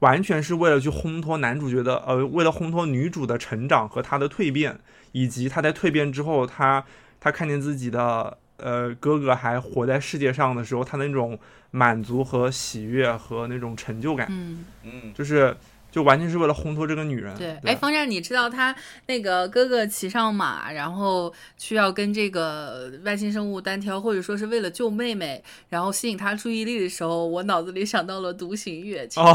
[0.00, 4.78] 完全是为了去烘托男主角的，呃，为了烘托女主的成长和她的蜕变，
[5.12, 6.84] 以及她在蜕变之后，她
[7.20, 11.38] 她看见自己的呃哥哥还活在世界上的时候，她那种
[11.70, 15.56] 满足和喜悦和那种成就感，嗯嗯，就是。
[15.94, 17.32] 就完全是为了烘托这个女人。
[17.36, 18.74] 对，哎，方丈，你知道他
[19.06, 29.30] 那个哥哥骑上马，然后去要跟这个外星生物单挑，或者说是为了救妹妹，然后吸引他注意力的时候，我脑子里想到了《独行月 》。哦，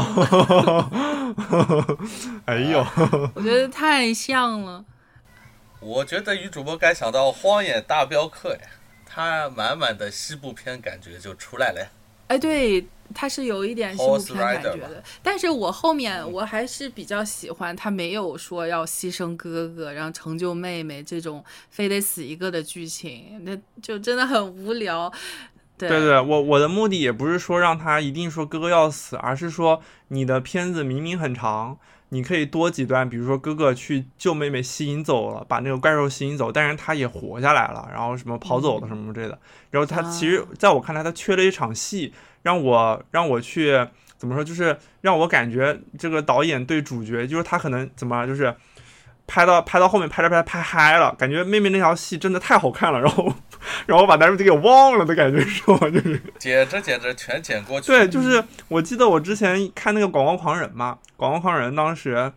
[2.44, 2.86] 哎呦，
[3.34, 4.84] 我觉得太像了。
[5.80, 8.68] 我觉得女主播该想到《荒野大镖客》呀，
[9.06, 11.88] 他满满的西部片感觉就出来了。
[12.30, 12.86] 哎，对。
[13.12, 25.12] 他是有一点西部片感觉的，但是我后面我还是比较喜欢他没有说要牺牲哥哥，然后成就妹妹这种非得死一个的剧情，那就真的很无聊。
[25.76, 31.76] 对对，我我的目的也不是说让他一定说哥哥要死，而是说你的片子明明很长，
[32.10, 39.38] 你可以多几段，比如说哥哥去救妹妹吸引走了，把那个怪兽吸引走，但是他也活下来了，然后什么跑走了什么之类的，
[39.70, 42.12] 然后他其实在我看来他缺了一场戏。
[42.42, 44.42] 让我让我去怎么说？
[44.42, 48.56] 就是让我感觉这个导演对主角，就是他可能怎么就是
[49.32, 53.32] 拍到拍到后面拍着拍着拍嗨了，感觉妹妹那条戏真的太好看了，然后
[53.86, 55.78] 然后把男主角给忘了的感觉是吗？
[55.88, 57.86] 就是剪着剪着全剪过去。
[57.86, 62.32] 对，就是我记得我之前看那个《广告狂人》嘛，《广告狂人》当时。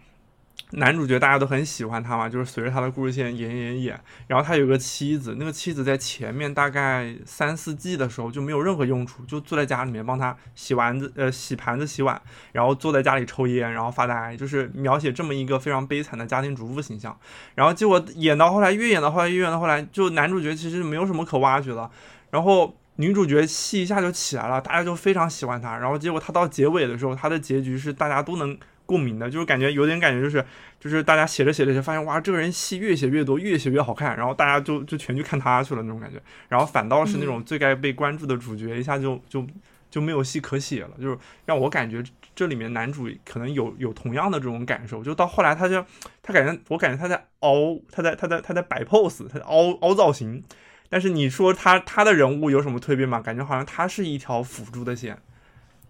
[0.76, 12.20] 男主角大家都很喜欢他嘛，就是随着他的故事线演演演，然后他有个妻子，那个妻子在前面大概三四季的时候就没有任何用处，就坐在家里面帮他洗丸子，呃，洗盘子、洗碗，
[12.54, 17.16] 然后坐在家里抽烟，然后发呆，就是描写这么一个非常悲惨的家庭主妇形象。
[17.54, 21.90] 然后结果演到后来，越演到后来，越演到后来，就男主角其实没有什么可挖掘的，
[22.32, 25.78] 然后女主角戏一下就起来了，大家就非常喜欢他。
[25.78, 28.58] 然后结果他到结尾的时候，他的结局是大家都能。
[28.86, 30.46] 共鸣的，就是感觉有点感觉，就是
[30.80, 39.46] 就是大家写着写着就发现哇，这个人戏越写越多，越写越好看，然后大家就就全去看他去了那种感觉，然后反倒是那种最该被关注的主角一下就就
[39.89, 42.04] 就没有戏可写了，就是让我感觉
[42.36, 45.86] 这里面男主可能有有同样的这种感受，就到后来他就
[46.22, 50.43] 他感觉我感觉他在凹，他在他在他在摆 pose，他在凹凹造型，
[50.89, 53.22] 但是你说他他的人物有什么蜕变吗？
[53.22, 55.17] 感觉好像他是一条辅助的线。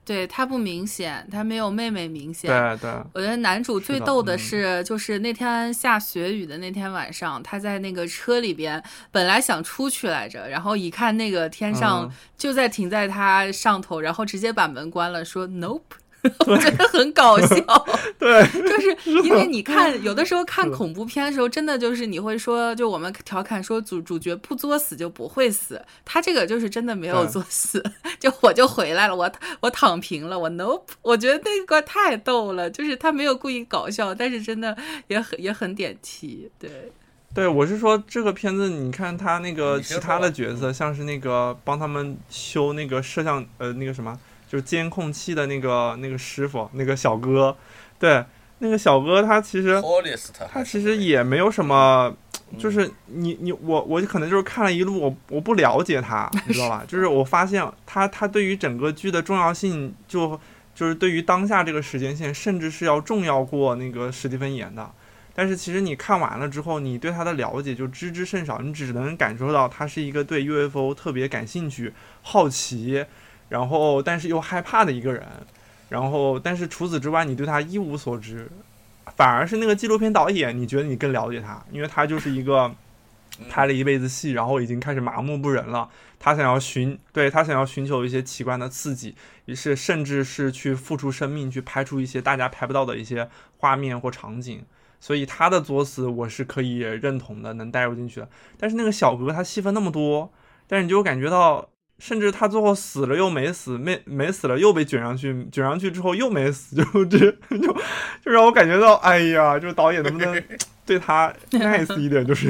[0.05, 2.49] 对他不明显，他没有妹妹明显。
[2.49, 15.81] 对对，我觉得男主最逗的是，就是那天下雪雨的那天晚上，他在那个车里边，本来想出去来着，然后一看那个天上就在停在他上头，然后直接把门关了，说 “nope”，
[16.47, 17.55] 我觉得很搞笑。
[18.17, 27.83] 对，就是因为你看，有的时候看恐怖片的时候，真的就是你会说，就我们调侃说主主角不作死就不会死，他这个就是真的没有作死，
[28.19, 34.75] 就我就回来了，我我躺平了，我 nope，我觉得那个太逗了，就是他没有故意搞笑，但是真的
[35.07, 36.91] 也很也很点题，对。
[37.35, 44.15] 对，我是说这个片子，你看他那个其他的角色，像是那个帮他们修那个摄像呃那个什么，
[44.53, 47.57] 就是监控器的那个那个师傅，那个小哥，
[47.97, 48.23] 对，
[48.59, 49.81] 那个小哥他其实
[50.47, 52.15] 他其实也没有什么，
[52.51, 56.83] 嗯就是你你我我可能就是看了一路，我我不了解他，你知道吧？
[56.87, 60.39] 就是我发现他他对于整个剧的重要性就
[60.75, 64.87] 就是对于当下这个时间线，甚至是要重要过那个史蒂芬演的。
[65.33, 71.91] 但是其实你看完了之后，你对他的了解就知之甚少，你只能感受到他是一个对 UFO 特别感兴趣、
[72.21, 73.03] 好奇，
[73.53, 75.23] 然后但是又害怕的一个人。
[75.89, 78.49] 然后，但是除此之外，你对他一无所知，
[79.15, 82.73] 反而是那个纪录片导演，你觉得你更了解他，因为他就是一个
[83.37, 85.87] 嗯拍了一辈子戏，然后已经开始麻木不仁了。
[86.19, 89.13] 他想要寻，对他想要寻求一些奇观的刺激，
[89.45, 94.63] 于是甚至是去付出生命去拍出一些大家拍不到的一些画面或场景。
[94.99, 98.29] 所以他的作死我是可以认同的，能带入进去的。
[98.57, 100.31] 但是那个小哥他戏份那么多，
[100.65, 101.69] 但是你就感觉到，
[101.99, 107.19] 甚至他最后死了又没死，没没死了又被卷上去，卷上去之后又没死，就这
[107.49, 107.57] 就
[108.23, 110.43] 就让我感觉到，哎呀，就是导演能不能
[110.85, 112.25] 对他 nice 一点？
[112.25, 112.49] 就是，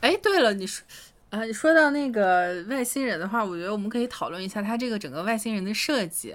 [0.00, 0.84] 哎，对了，你说，
[1.30, 6.34] 啊，你说到那个外星人的话，我觉得我们可以讨论一下它这个整个外星人的设计。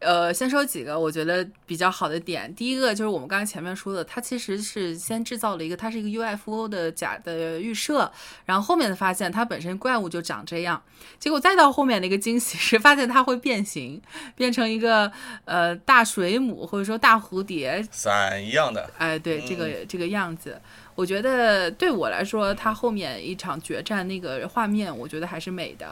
[0.00, 2.52] 呃，先说几个我觉得比较好的点。
[2.56, 8.10] 第一个就是我们刚才前面说的，它其实是先制造了一个，它是一个 UFO 的假的预设，
[8.44, 10.82] 然后后面的发现它本身怪物就长这样，
[11.20, 14.02] 结果再到后面的一个惊喜是发现它会变形，
[14.34, 15.12] 变成一个
[15.44, 20.60] 呃大水母或者说大蝴蝶伞一样的，哎，对这个嗯这个样子，
[20.94, 25.86] 我觉得对我来说，他后面一场决战那个画面，我觉得还是美的，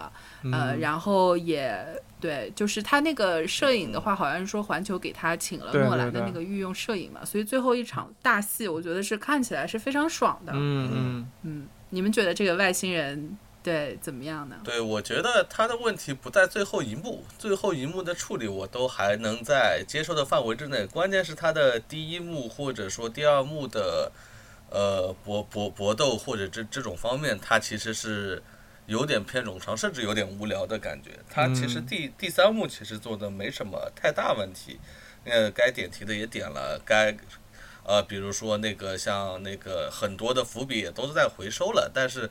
[0.52, 1.84] 呃，嗯然后也
[2.20, 10.52] 对，就是他那个摄影的话，好像是说环球给他请了诺兰的那个御用摄影嘛，所以最后一场大戏，我觉得是看起来是非常爽的。
[10.54, 14.56] 嗯嗯，嗯你们觉得这个外星人对怎么样呢？
[14.62, 20.86] 对，我觉得他的问题不在最后一幕，最后一幕的处理我都还能在接受的范围之内。
[20.86, 24.12] 关键是他的第一幕或者说第二幕的，
[24.70, 28.42] 呃搏搏搏斗或者这这种方面，它其实是
[28.86, 31.10] 有点偏冗长，甚至有点无聊的感觉。
[31.28, 34.80] 它其实嗯第、第三幕其实做的没什么太大问题，
[35.24, 37.16] 呃，该点题的也点了，该
[37.82, 42.30] 呃，比如说那个像那个很多的伏笔也都是在回收了，但是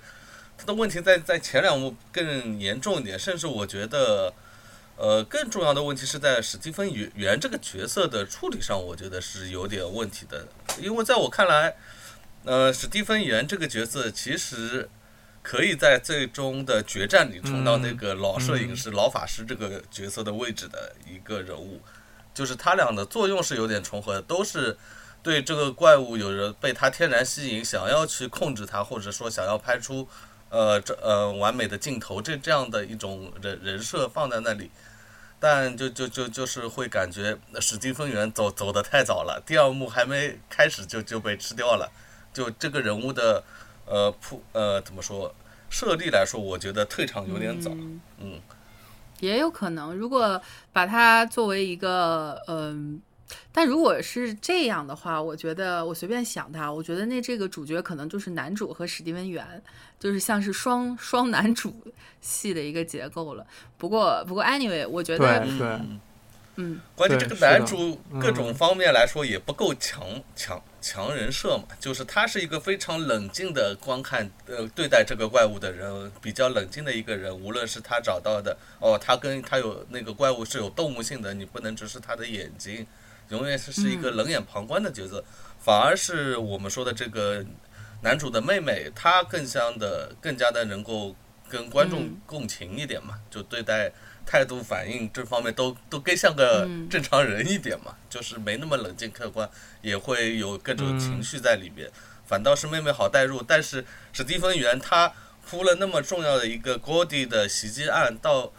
[0.58, 4.34] 它的问题在在前两幕更严重一点，甚至我觉得，
[4.96, 10.48] 呃，更重要的问题是在史蒂芬元元这个角色的处理上，我觉得是有点问题的，
[10.80, 11.76] 因为在我看来，
[12.50, 14.90] 呃，史蒂芬元这个角色其实
[15.44, 21.80] 可以在最终的决战里冲到那个老摄影师、老法师这个角色的位置的一个人物，
[22.34, 24.76] 就是他俩的作用是有点重合的，都是。
[25.22, 30.08] 对这个怪物有人被他天然吸引，想要去控制它，或者说想要拍出，
[30.50, 34.72] 呃，这呃完美的镜头，这这样的一种人人设放在那里，
[35.38, 41.92] 但就就就就是会感觉史蒂芬元走走的太早了，第二幕还没开始就就被吃掉了，
[42.34, 43.44] 就这个人物的
[43.86, 45.34] 呃铺呃怎么说
[45.70, 48.40] 设立来说，我觉得退场有点早，嗯嗯
[49.20, 53.02] 也有可能，如果把它作为一个嗯。
[53.52, 59.62] 但如果是这样的话，我觉得我随便想他，我觉得那这个主角可能就是男主和史蒂文元，
[60.00, 61.72] 就是像是双 双男主
[62.22, 63.46] 戏的一个结构了。
[63.78, 66.00] 不过不过 anyway，我觉得对对嗯
[66.62, 70.06] 嗯关键这个男主嗯各种方面来说也不够强
[70.36, 77.38] 强强人设嘛，就是他是一个非常冷静的观看呃对待这个怪物的人，比较冷静的一个人。
[77.38, 82.86] 无论是他找到的哦，他跟他有那个怪物是有动物性的，你不能直视他的眼睛，
[83.30, 85.24] 永远是是一个嗯冷眼旁观的角色。
[85.60, 87.46] 反而是我们说的这个
[88.02, 91.14] 男主的妹妹，她更像的更加的能够
[91.50, 93.92] 跟观众嗯共情一点嘛，就对待
[94.30, 99.50] 态度反应这方面都都更像个嗯正常人一点嘛，就是没那么冷静客观，
[99.82, 101.90] 也会有各种情绪在里边。
[102.28, 105.12] 反倒是妹妹好带入，但是史蒂芬元他
[105.44, 108.54] 铺了那么重要的一个 Gordy 的袭击案，到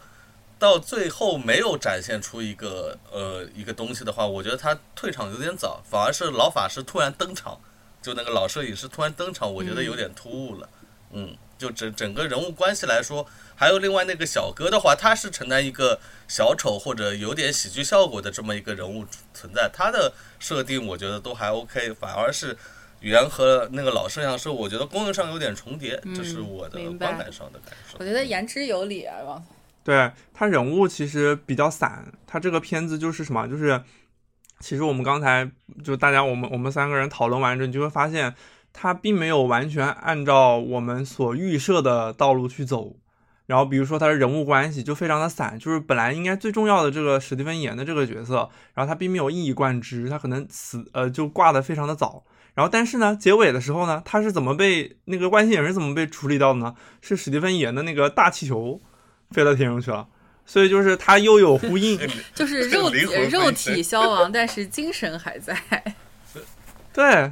[0.59, 7.57] 到最后没有展现出一个呃一个东西的话，我觉得他退场有点早，反而是老法师突然登场，
[8.01, 10.69] 就那个老摄影师突然登场，我觉得有点突兀了。
[11.13, 13.23] 嗯，就整整个人物关系来说，
[13.55, 22.57] 还有另外那个小哥的话，他是承担一个小丑或者有点喜剧效果的这么一个人物存在，他的设定我觉得都还 OK，反而是
[23.01, 27.97] 原和那个老摄像师，我觉得功能上有点重叠，这是我的观感上的感受。
[27.99, 29.45] 我觉得言之有理啊，王
[29.83, 33.79] 对他人物其实比较散，他这个片子就是什么，就是
[34.59, 35.47] 其实我们刚才
[35.83, 38.33] 就大家我们我们三个人讨论完之后，你就会发现
[38.73, 42.95] 他并没有完全按照我们所预设的道路去走。
[43.47, 52.23] 然后比如说他的人物关系就非常的散，就是本来应该最重要的这个史蒂芬演的这个角色，然后他并没有一以贯之，他可能死呃就挂的非常的早。
[52.53, 56.75] 然后但是呢，结尾的时候呢，他是怎么被那个外星人是怎么被处理掉的呢？
[57.01, 58.81] 是史蒂芬演的那个大气球
[59.31, 60.07] 飞到天上去了。
[60.45, 61.99] 所以就是他又有呼应，
[62.33, 65.55] 就是肉体肉体消亡，但是精神还在。
[66.91, 67.31] 对，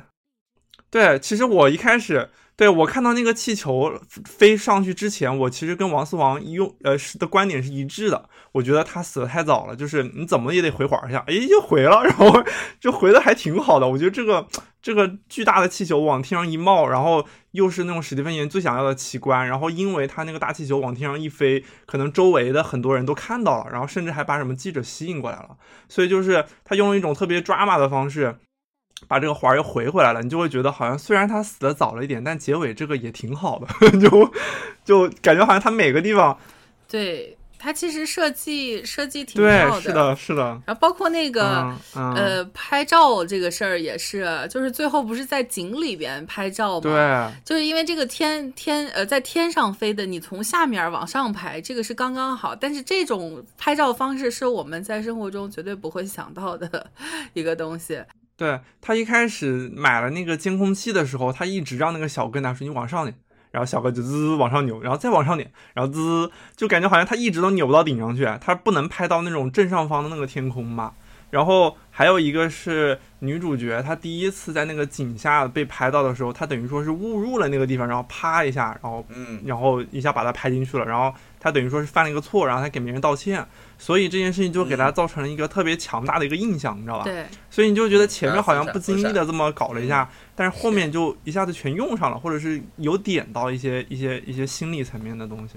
[0.91, 3.93] 对，其实我一开始对我看到那个气球
[4.25, 8.27] 飞上去之前，我其实跟王思王用呃是的观点是一致的。
[8.51, 12.43] 我觉得他死的太早了，就是你怎么也得回环一下，哎，就回了，然后
[12.79, 13.87] 就回的还挺好的。
[13.87, 14.47] 我觉得这个
[14.81, 25.55] 这个巨大的气球往天上一冒，然后又是那种史蒂芬演最想要的奇观，然后因为他那个大气球往天上一飞，可能周围的很多人都看到了，然后甚至还把什么记者吸引过来了。
[25.87, 28.39] 所以就是他用了一种特别 drama 的方式。
[29.07, 33.67] 把这个环儿又回回来了，你就会觉得好像虽然他死的早了一点，但结尾这个也挺好的，
[33.99, 34.31] 就
[34.83, 36.37] 就感觉好像他每个地方
[36.87, 46.81] 对他其实设计设计挺对妙，是的，是的，然后包括那个、嗯嗯，呃拍照这个事儿也是，就是最后不是在井里边拍照吗？。
[46.81, 52.55] 对就是因为这个天天呃在天上飞的，你从下面往上拍，这个是刚刚好。
[52.55, 56.89] 但是这种拍照方式是我们在生活中绝对不会想到的
[57.33, 58.01] 一个东西。
[58.39, 63.13] 对，他一开始买了那个监控器的时候，他一直让那个小哥拿说你往上点，
[63.51, 70.93] 然后小哥就滋滋往上扭，然后再往上点，然后滋，就感觉好像他一直都扭不到顶上去，他不能拍到那种正上方的那个天空嘛。
[71.31, 83.45] 然后还有一个是女主角，她第一次在那个井下被拍到的时候，她等于说是误入了那个地方，然后啪一下，然后嗯，然后一下把她拍进去了，然后她等于说是犯了一个错，然后她给别人道歉，
[83.77, 87.03] 所以这件事情就给她造成了一个特别强大的一个印象，你知道吧？
[87.03, 95.55] 对，所以你就觉得前面好像嗯不经意的这么搞了一下，但是后面就一下子全用上了，或者是有点到一些一些一些心理层面的东西。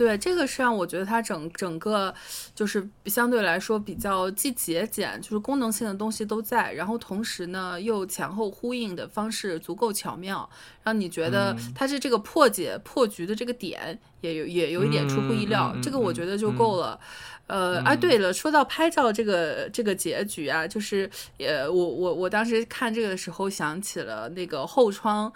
[0.00, 2.14] 对，这个是让我觉得它整整个
[2.54, 10.48] 就是相对来说比较既节俭，就是功能性的东西都在，然后同时呢又前后呼应的方式足够巧妙，
[10.82, 16.98] 让你觉得嗯它是这个破解破局的这个点也有也有一点出乎意料，这个我觉得就够了。
[17.46, 25.30] 呃，哎啊，对了，说到拍照这个这个结局啊，就是呃，我我我当时看这个的时候想起了那个后窗。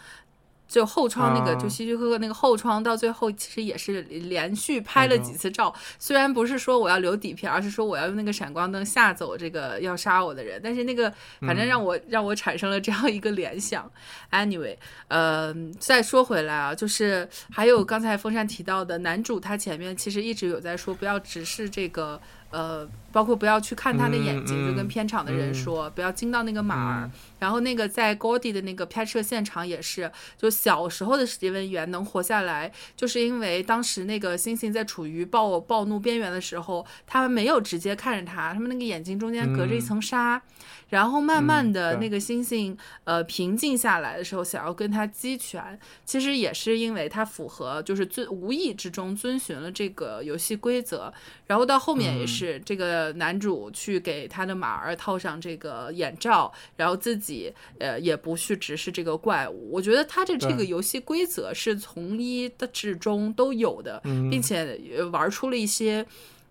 [0.66, 5.72] 就后窗那个，啊就希区柯克那个后窗，到最后其实也是连续拍了嗯几次照。
[5.98, 13.90] 虽然不是说我要留底片，而是说我要用那个闪光灯吓走这个要杀我的人，但是那个反正让我、让我产生了这样一个联想。
[14.30, 14.76] Anyway，
[15.08, 22.20] 呃，再说回来啊，就是还有刚才风扇提到的男主，他前面其实一直有在说不要直视这个。
[22.54, 25.54] 呃，包括不要去看他的眼睛，就跟片场的人嗯。
[25.54, 27.04] 说，不要惊到那个马儿。
[27.04, 27.10] 嗯。
[27.40, 40.40] 然后那个在 Gordy 的那个拍摄现场也是，就小时候的史蒂文元能活下来，就是因为当时那个猩猩在处于暴暴怒边缘的时候，他们没有直接看着他，他们那个眼睛中间隔着一层纱，
[40.88, 51.12] 然后慢慢的那个猩猩呃平静下来的时候，想要跟他击拳，其实也是因为他符合就是遵无意之中遵循了这个游戏规则，
[51.46, 59.70] 然后到后面也嗯是这个男主去给他的马儿套上这个眼罩，然后自己呃也不去直视这个怪物。
[59.72, 66.04] 我觉得他的这个游戏规则是从一的至终都有的，嗯并且呃玩出了一些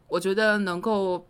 [0.07, 1.25] 我觉得能够。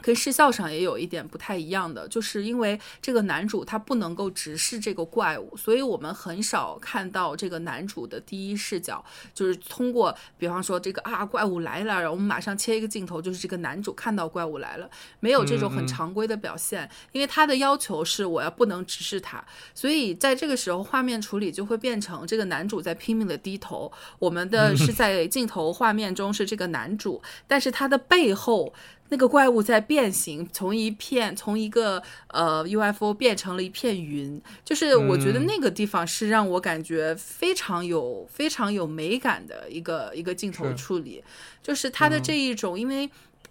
[0.00, 14.88] 跟视效上也有一点不太一样的，就是因为这个男主他不能够直视这个怪物，所以我们很少看到这个男主的第一视角，就是通过比方说这个啊怪物来了，然后我们马上切一个镜头，就是这个男主看到怪物来了，
[15.18, 19.44] 没有这种很常规的表现，因为他的要求是我要不能直视他，
[19.74, 23.90] 所以在这个时候画面处理就会变成这个男主在拼命的低头，
[24.20, 28.72] 我们的 是在镜头画面中是这个男主，但是他的背后。
[29.10, 35.46] 那个怪物在变形，从一片从一个呃 UFO 变成了一片云，就是我觉得嗯。
[35.46, 41.24] 那个地方是让我感觉非常有非常有美感的一个一个镜头处理，
[41.62, 42.22] 就是它的嗯。
[42.22, 43.10] 这一种，因为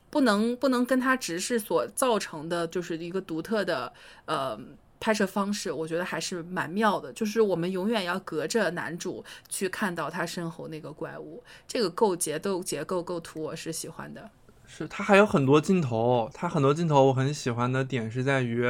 [0.09, 3.91] 不能不能跟它直视所造成的，就是一个独特的
[4.25, 4.57] 呃
[4.99, 7.11] 拍摄方式，我觉得还是蛮妙的。
[7.11, 14.29] 就是我们永远要隔着男主去看到他身后那个怪物，这个构结构结构构图我是喜欢的。
[14.67, 18.67] 是他还有很多镜头，他很多镜头我很喜欢的点是在于。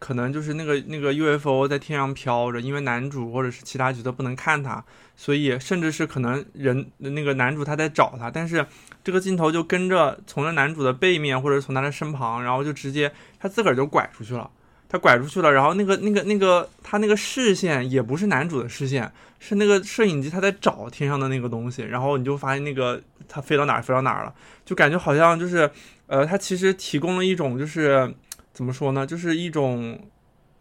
[0.00, 4.80] 可能就是那个那个 UFO 在天上飘着，因为男主或者是其他角色不能看他，
[5.16, 8.64] 所以甚至是可能人那个男主他在找他，但是
[9.02, 13.10] 这个镜头就跟着从那男主的背面或者从他的身旁，然后就直接
[13.40, 14.48] 他自个儿就拐出去了，
[14.88, 19.10] 他拐出去了，然后那个那个那个他那个视线也不是男主的视线，
[19.40, 25.70] 是那个摄影机他在找天上的那个东西，然后你就发现那个他飞到哪儿飞到哪儿了，就感觉好像就是
[26.06, 28.14] 呃它其实提供了一种就是。
[28.50, 29.06] 怎么说呢？
[29.06, 30.10] 就是一种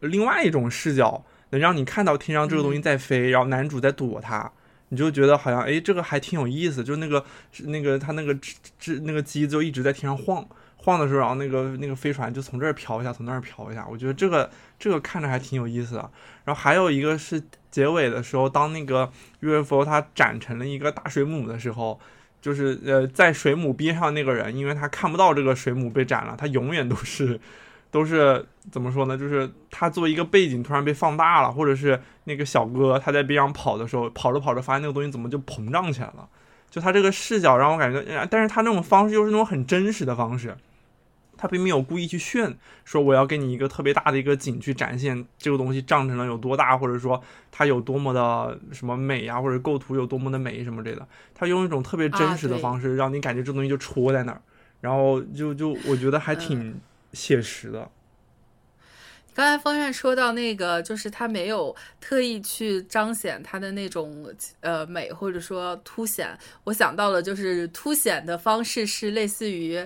[0.01, 4.51] 另外一种视角，能让你看到天上这个东西在飞，然后男主在躲它，
[4.89, 6.84] 你就觉得好像哎，这个还挺有意思。
[6.84, 7.26] 就那个
[7.63, 8.38] 那个他那个
[8.78, 13.88] 这那个机子就一直在天上晃晃的时候，然后那个那个飞船就从这儿飘一下，从那儿飘一下。
[13.89, 14.47] 我觉得这个
[14.78, 16.11] 这个看着还挺有意思的。
[16.45, 17.41] 然后还有一个是
[17.72, 21.99] 结尾的时候，当那个 UFO 它展成了一个大水母的时候，
[22.41, 27.39] 就是呃在水母边上那个人，因为他看不到这个水母被斩了，他永远都是。
[27.89, 29.17] 都是怎么说呢？
[29.17, 36.27] 就是他作为一个背景突然被放大了，或者是那个小哥他在边上跑的时候，跑着跑着发现那个东西怎么就膨胀起来了？
[36.69, 40.53] 就他这个视角让我感觉，但是他那种方式又是那种很真实的方式，
[41.38, 47.21] 他并没有故意去炫，说我要给你一个特别大的一个景去展现这个东西胀成了有多大，或者说
[47.51, 51.07] 它有多么的什么美啊，或者构图有多么的美什么之类的。
[51.33, 54.41] 他用一种特别真实的方式，让你感觉这东西就戳在那儿，
[54.81, 56.79] 然后就就我觉得还挺。
[57.13, 57.89] 写实的。
[59.33, 64.27] 刚才风扇说到那个，就是他没有特意去彰显他的那种
[64.59, 66.38] 呃美，或者说凸显。
[66.65, 69.83] 我想到了，就是凸显的方式是类似于，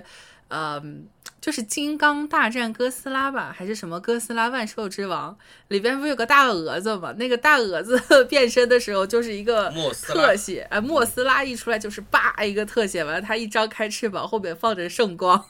[0.54, 1.08] 嗯，
[1.40, 5.32] 就是《金刚大战哥斯拉》吧，还是什么《哥斯拉万兽之王》
[5.68, 7.12] 里边不是有个大蛾子吗？
[7.16, 7.98] 那个大蛾子
[8.28, 9.72] 变身的时候就是一个
[10.02, 15.42] 特写，哎，莫斯拉一出来就是叭一个特写，完了他一张开翅膀，后面放着圣光。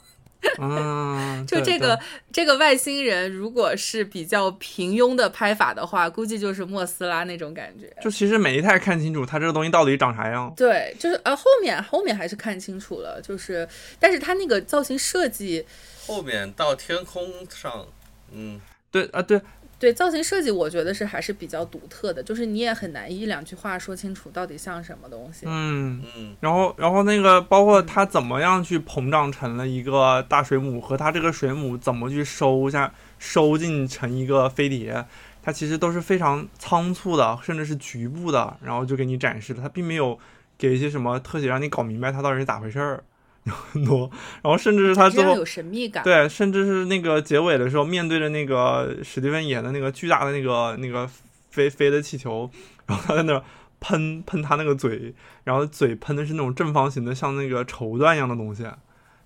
[0.59, 1.99] 嗯， 就这个
[2.31, 7.93] 这个外星人，如果是比较平庸的拍法的话，估计就是莫斯拉那种感觉。
[8.01, 10.53] 就其实每一太看清楚它这个东西到底长啥样。
[10.55, 13.67] 对，就是呃后面后面还是看清楚了，就是
[13.99, 15.65] 但是它那个造型设计，
[16.05, 17.85] 后面到天空上，
[18.31, 18.59] 嗯，
[18.91, 19.41] 对啊对。
[19.83, 25.45] 对造型设计，我觉得是还是比较独特的，就是你也很难一两句话说清楚到底像什么东西。
[25.45, 26.33] 嗯嗯。
[26.39, 35.05] 然后，然后那个包括它怎么样去膨胀成了一个大水母，和它这个水母怎么去收下收进成一个飞碟，
[35.41, 40.17] 它其实都是非常仓促的，甚至是局部的，然后就给你展示了，它并没有
[40.57, 43.03] 给一些什么特写让你搞明白它到底是咋回事儿。
[43.43, 44.09] 有 很多，
[44.41, 51.09] 然后甚至是他最后有神秘感，对，甚至是那个结尾的时候，面对着那个史蒂芬演的那个巨大的那个那个
[51.49, 52.49] 飞飞的气球，
[52.85, 53.43] 然后他在那
[53.79, 55.13] 喷喷他那个嘴，
[55.43, 58.65] 然后嘴喷的是那种正方形的，像那个绸缎一样的东西，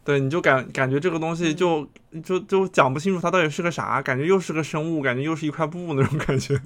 [0.04, 1.88] 对，你就感感觉这个东西就
[2.24, 6.60] 就就讲不清楚它到底是个啥，感觉又是个生物，感觉又是一块布那种感觉。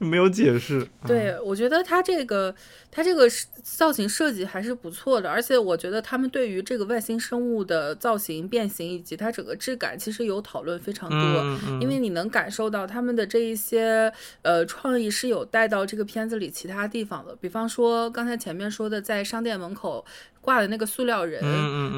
[0.08, 0.86] 没有解释。
[1.06, 2.54] 对，我觉得它这个
[2.90, 3.28] 它这个
[3.62, 11.78] 造型设计还是不错的，而且我觉得他们对于这个外星生物的造型变形以及它整个质感，其实有讨论非常多。
[11.82, 20.02] 因为你能感受到他们的这一些呃创意是有带到这个片子里其他地方的，比方说刚才前面说的在商店门口
[20.40, 21.42] 挂的那个塑料人，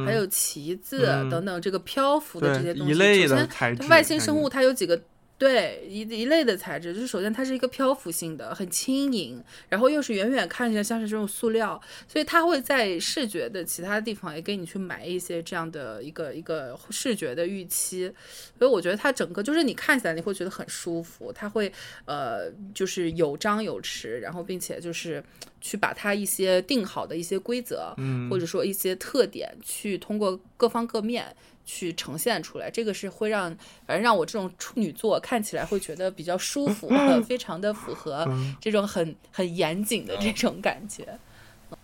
[0.04, 2.94] 还有旗子等等这个漂浮的这些东西。
[3.28, 5.00] 首先，外星生物它有几个。
[5.42, 18.08] 对一一类的材质，就是首先它是一个漂浮性的，很轻盈，然后又是远远看起来像是这种塑料，所以它会在视觉的其他地方也给你去埋一些这样的一个一个视觉的预期，
[18.56, 21.72] 所以我觉得它整个就是你看起来你会觉得很舒服，它会
[22.04, 25.20] 呃就是有张有弛，然后并且就是
[25.60, 31.34] 去把它一些定好的一些规则，嗯，或者说一些特点去通过各方各面。
[31.64, 33.48] 去呈现出来，这个是会让，
[33.86, 36.90] 反正让我这种处女座看起来会觉得比较舒服，
[37.26, 38.26] 非常的符合
[38.60, 41.18] 这种很很严谨的这种感觉。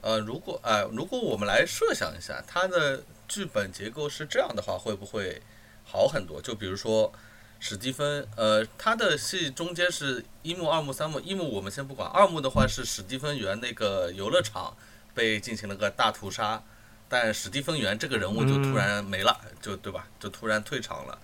[0.02, 5.40] 呃，如果哎，如果我们来设想一下，它的剧本结构是这样的话，会不会
[5.84, 6.42] 好很多？
[6.42, 7.12] 就比如说
[7.58, 14.76] 史蒂芬，呃，他的戏中间是一幕、二幕、三幕，一幕我们先不管，二幕的话是史蒂芬园那个游乐场
[15.14, 16.62] 被进行了个大屠杀。
[17.09, 20.06] 但史蒂芬元这个人物就突然没了，就对吧？
[20.20, 21.18] 就突然退场了。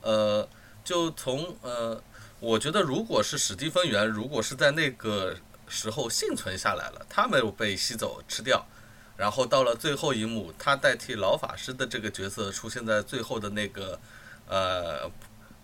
[0.00, 0.48] 呃，
[0.84, 2.00] 就从呃，
[2.40, 5.36] 我觉得如果是史蒂芬元，如果是在那个
[5.68, 8.64] 时候幸存下来了，他没有被吸走吃掉，
[9.16, 13.98] 然后到了最后一幕，他代替老法师的这个角色出现在最后的那个
[14.46, 15.10] 呃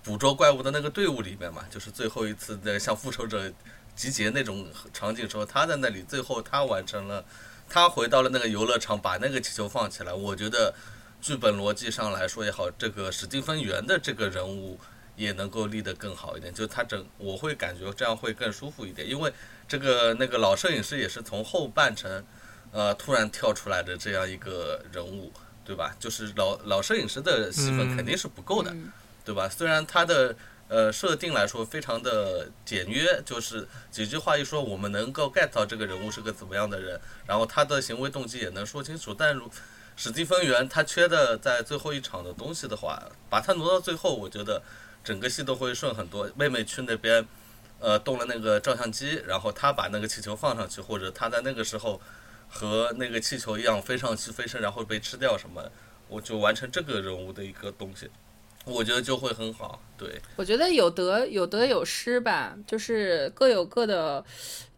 [0.03, 3.51] 捕捉怪物的那个队伍里面嘛，就是最后一次的像复仇者
[3.95, 7.25] 集结那种场景时候，他在那里，最后他完成了，
[7.73, 10.13] 他回到了那个游乐场，把那个气球放起来。
[10.13, 10.75] 我觉得
[11.23, 14.79] 剧本逻辑上来说也好，这个史蒂芬元的这个人物
[15.17, 19.33] 也能够立得更好一点，就他整我会感觉这样会更舒服一点，因为
[19.67, 22.23] 这个那个老摄影师也是从后半程，
[22.73, 25.33] 呃，突然跳出来的这样一个人物，
[25.65, 25.97] 对吧？
[25.99, 28.71] 就是老老摄影师的戏份肯定是不够的。
[28.73, 28.93] 嗯
[29.25, 29.49] 对吧？
[29.49, 30.35] 虽然他的
[30.73, 39.13] 呃设定来说非常的简约，就是几句话一说，我们能够 get 到这个人物是个怎么样的人，然后他的行为动机也能说清楚。
[39.13, 39.51] 但如
[39.95, 42.99] 史蒂芬元他缺的在最后一场的东西的话，
[43.29, 44.63] 把他挪到最后，我觉得
[45.05, 46.31] 整个戏都会顺很多。
[46.35, 47.27] 妹妹去那边。
[47.85, 52.01] 呃，动了那个照相机，然后他把那个气球放上去，或者他在那个时候
[52.49, 55.69] 和那个气球一样飞上去飞升，然后被吃掉什么，
[56.07, 58.09] 我就完成这个人物的一个东西。
[58.65, 64.25] 我觉得就会很好，对，我觉得有得有得有失吧，就是各有各的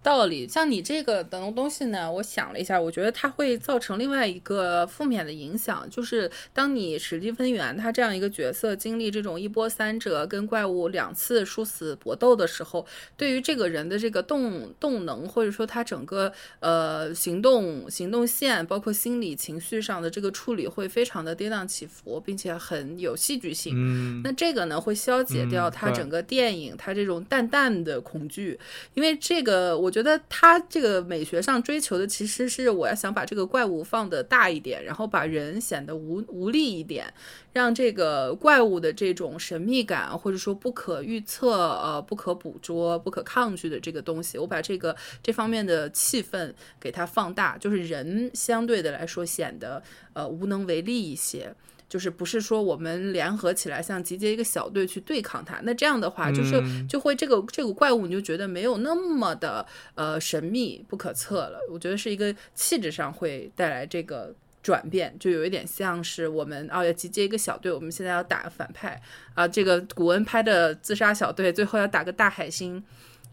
[0.05, 0.47] 道理。
[0.47, 12.87] 像你这个等东西呢，我想了一下，我觉得它会造成另外一个负面的影响，就是当你史蒂芬元他这样一个角色经历这种一波三折，跟怪物两次殊死搏斗的时候，
[13.17, 16.31] 对于这个人的这个动动能，或者说他整个
[16.61, 23.73] 呃行动行动线，包括心理情绪上的这个处理，会非常的跌宕起伏，并且很有戏剧性。
[23.75, 28.59] 嗯，那这个呢，会消解掉他整个电影他这种淡淡的恐惧，
[28.93, 37.07] 因为这个我觉得它这个美学上追求的其实是我要想把这个怪物放的大一点，然后把人显得无无力一点，
[37.53, 49.81] 让这个怪物的这种神秘感或者说不可预测、呃不可捕捉、不可抗拒的这个东西，我把这个这方面的气氛给它放大，就是人相对的来说显得
[50.13, 51.55] 呃无能为力一些。
[51.95, 59.65] 就是不是说我们联合起来像集结一个小队去对抗它，那这样的话就是嗯就会这个这个怪物你就觉得没有那么的
[59.95, 61.61] 呃神秘不可测了。
[61.71, 69.01] 我觉得是一个气质上会带来这个转变，就有一点像是我们哦要集结一个小队，我们现在要打反派
[69.35, 72.83] 啊、这个古恩拍的自杀小队最后要打个大海星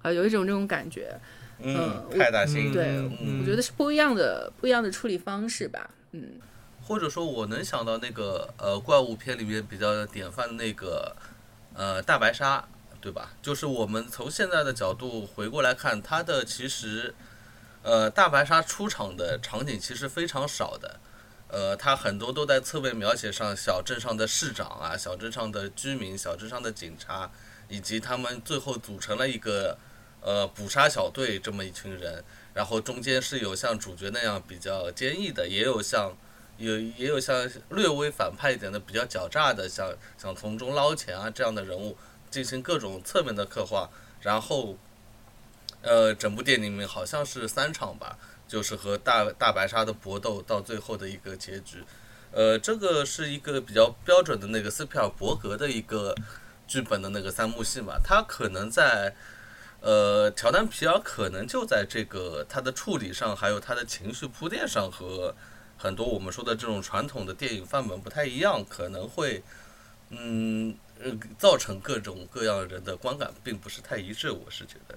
[0.03, 1.19] 啊、有一种这种感觉。
[1.63, 2.89] 嗯，嗯派大星，对，
[3.23, 5.89] 嗯我觉得是不一样的不一样的处理方式吧。
[6.11, 6.33] 嗯
[6.87, 11.15] 或者说我能想到那个呃怪物片里面比较典范的那个
[11.73, 12.67] 呃大白鲨，
[12.99, 13.31] 对吧？
[13.41, 17.13] 就是我们从现在的角度回过来看，它的其实
[17.83, 20.99] 呃大白鲨出场的场景其实非常少的。
[21.47, 27.29] 呃，它很多都在侧面描写上小镇上的市长啊、小镇上的居民、小镇上的警察，
[27.67, 29.77] 以及他们最后组成了一个
[30.21, 32.23] 呃捕杀小队这么一群人。
[32.53, 36.15] 然后中间是有像主角那样比较坚毅的，也有像
[36.61, 41.97] 有也有像略微反派一点的比较狡诈的，想想从中捞钱啊这样的人物，
[42.29, 43.89] 进行各种侧面的刻画。
[44.21, 44.77] 然后，
[45.81, 51.83] 呃，整部电影里面好像是三场吧，就是和大大白鲨的搏斗到最后的一个结局。
[52.31, 56.15] 呃，这个是一个比较标准的那个斯皮尔伯格的一个
[56.67, 59.15] 剧本的那个三幕戏嘛，他可能在。
[59.83, 65.33] 呃，乔丹皮尔可能就在这个他的处理上，还有他的情绪铺垫上，和
[65.81, 69.41] 很多我们说的这种传统的电影范本不太一样，可能会，
[70.11, 74.95] 嗯，呃，造成各种各样人的观感并不是太一致，我是觉得。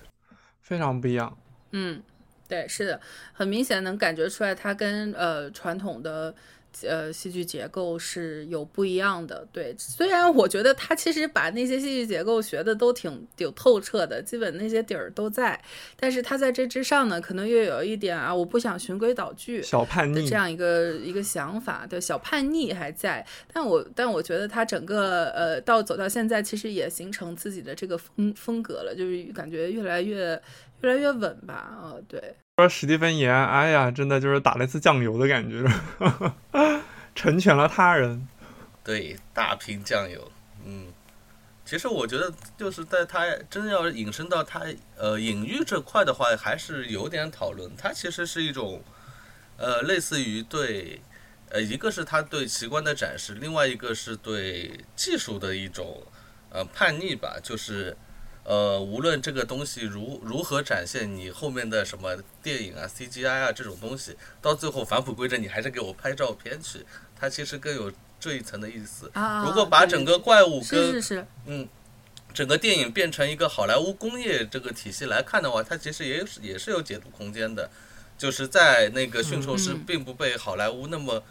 [0.61, 1.35] 非常不一样。
[1.71, 2.03] 嗯，
[2.47, 3.01] 对，是的，
[3.33, 6.35] 很明显能感觉出来，它跟呃传统的
[6.83, 9.47] 呃戏剧结构是有不一样的。
[9.53, 15.61] 对，虽然我觉得他其实把那些戏剧结构学的都挺挺透彻的，基本那些底儿都在，
[15.97, 19.63] 但是他在这之上呢，可能又有一点啊，我不想循规蹈矩。
[19.63, 30.41] 小叛逆这，样一个一个想法，对小叛逆还在，但我但我觉得他整个呃到走到现在，其实也形成自己的这个风风格了，就是感觉越来越
[30.81, 35.65] 越来越稳吧，啊、对，说史蒂芬言，哎呀，真的就是打了一次酱油的感觉，
[37.25, 38.29] 成全了他人。
[38.85, 40.31] 对，大瓶酱油，
[40.63, 40.93] 嗯，
[41.65, 44.61] 其实我觉得就是在他真要引申到他
[44.95, 47.75] 呃隐喻这块的话，还是有点讨论。
[47.79, 48.83] 它其实是一种
[49.57, 51.01] 呃类似于对
[51.49, 56.07] 呃一个是他对奇观的展示，另外一个是对技术的一种
[56.51, 57.97] 呃叛逆吧，就是。
[58.47, 66.85] 呃，无论这个东西如如何展现，你后面的什么电影啊、CGI 啊这种东西，到最后返璞归真，你还是给我拍照片去。
[67.19, 69.11] 它其实更有这一层的意思。
[69.15, 71.69] 啊，如果把整个怪物跟是是，嗯
[72.33, 77.71] 整个电影变成一个好莱坞工业这个体系来看的话，它其实也有也是有解读空间的。
[78.17, 81.23] 就是在那个驯兽师嗯并不被好莱坞那么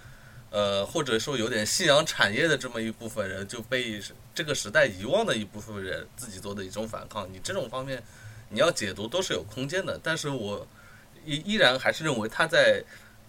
[0.50, 4.02] 呃，或者说有点信仰产业的这么一部分人，就被
[4.36, 7.28] 这个时代遗忘的一部分人自己做的一种反抗。
[7.32, 8.04] 你这种方面，
[8.50, 10.00] 你要解读都是有空间的。
[10.04, 10.68] 但是我
[11.26, 12.84] 依依然还是认为他在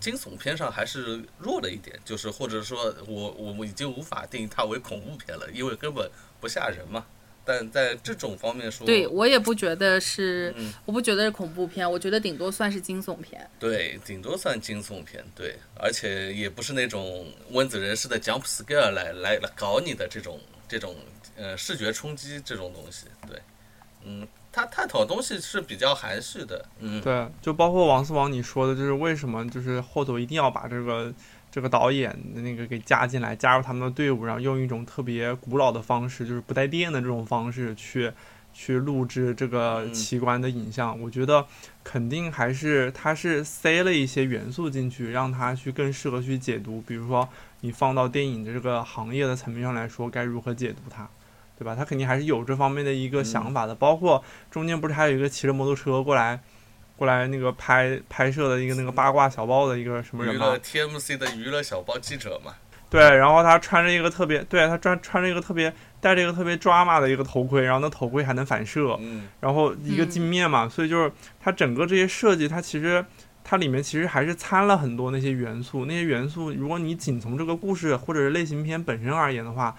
[0.04, 7.06] 惊悚片上还是弱了一点，就是或者说我我们已经无法定义它为恐怖片了，因为根本不吓人嘛。
[7.46, 13.50] 但在这种方面说，对我也不觉得是，嗯我不觉得是恐怖片，我觉得顶多算是惊悚片。
[13.58, 20.96] 对，顶多算惊悚片，对，而且也不是那种温子仁式的 jump scare 来来来搞你的这种这种
[21.36, 23.38] 呃视觉冲击这种东西，对，
[24.04, 31.12] 嗯，他探讨的东西是比较含蓄的，嗯，对，就包括王思王你说的，就是为什么就是后头一定要把这个
[31.50, 38.12] 这个导演的那个给加进来，加入他们的队伍，然后用一种特别古老的方式，就是不带电的这种方式去
[38.52, 41.00] 去录制这个嗯奇观的影像。
[41.00, 41.44] 我觉得
[41.82, 46.80] 肯定还是他是塞了一些元素进去，让他去更适合去解读。
[46.86, 47.28] 比如说
[47.62, 51.08] 你放到电影的这个行业的层面上来说，该如何解读它。
[51.64, 51.74] 对吧？
[51.74, 56.38] 他肯定还是有这方面的一个想法的，包括中间不是还有一个骑着摩托车过来，
[56.98, 62.52] 过来那个拍拍摄的一个那个八卦小报的一个什么人嘛娱乐？TMC 的娱乐小报记者嘛，
[62.90, 71.10] 对，然后他穿着一个特别，对他穿穿着一个特别戴着一个特别 drama 的一个头盔，然后那头盔还能反射，嗯，然后一个嗯镜面嘛，所以就是
[71.40, 73.02] 它整个这些设计，它其实
[73.42, 75.86] 它里面其实还是掺了很多那些元素。
[75.86, 79.74] 那些元素，如果你仅从这个故事或者是类型片本身而言的话，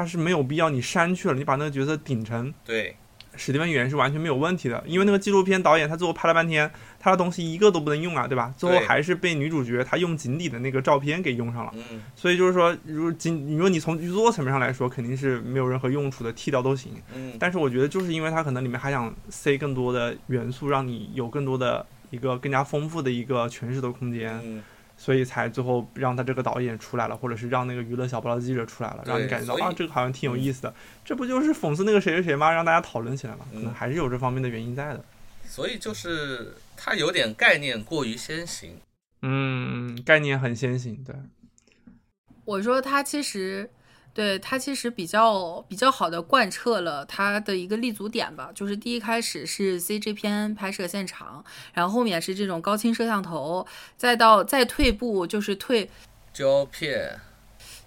[0.00, 2.96] 它是没有必要你删去了，你把那个角色顶成对，
[3.36, 8.52] 史蒂芬源是完全没有问题的，因为那个纪录片导演他最后拍了半天，他的东西一个都不能用啊，对吧？
[8.56, 11.72] 最后还是被女主角她用井底的那个照片给用上了。
[11.74, 16.92] 嗯，所以就是说，如果仅如果你从制作层面上来说，肯定是没有任何用处的，剃掉都行。
[17.14, 24.62] 嗯，但是我觉得，就是因为它可能里面还想塞更多的元素，让你有更多的一个更加丰富的一个诠释的空间，嗯，
[25.02, 30.74] 所以才最后让他这个导演出来了，或者是让那个娱乐小报的记者出来了，让你感觉到啊，这个好像挺有意思的。
[31.02, 32.52] 这不就是讽刺那个谁谁谁吗？
[32.52, 35.02] 让大家讨论起来嘛，可能嗯还是有这方面的原因在的。
[35.46, 38.76] 所以就是他有点概念过于先行，
[39.22, 41.16] 嗯，概念很先行，对，
[42.44, 43.70] 我说他其实，
[44.12, 55.88] 对它其实比较比较好的贯彻了它的一个立足点吧，就是第一开始是 CG 片拍摄现场，然后后面是这种高清摄像头，再到再退步就是退
[56.32, 57.20] 胶片，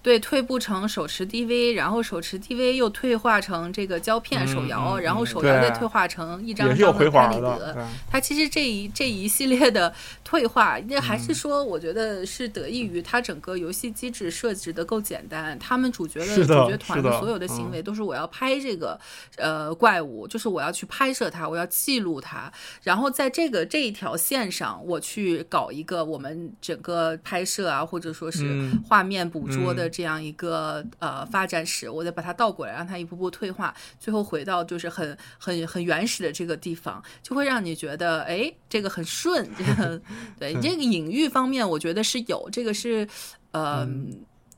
[0.04, 7.88] 对，退步成手持 DV，然后手持 DV 又退化成这个胶片嗯手摇，嗯然后嗯手摇再退化成一张张拍立得。
[8.12, 9.92] 它其实这一这一系列的
[10.22, 15.58] 退化，那还嗯是说，我觉得是得益于它整个游戏机制设置的够简单。
[15.58, 19.00] 他们主角的的主角团的所有的行嗯为都是我要拍这个
[19.38, 22.52] 呃怪物，就是我要去拍摄它，我要记录它，
[22.82, 39.48] 然后在这个这一条线上，我去搞一个我们整个拍摄啊，或者说是嗯画面捕捉的嗯这样一个、呃发展史，我再把它倒过来，让它一步步退化，最后回到就是很很很原始的这个地方，就会让你觉得，哎，这个很顺。
[39.56, 40.02] 这个
[40.40, 43.08] 对这个隐喻方面，我觉得是有，这个是
[43.52, 43.88] 呃。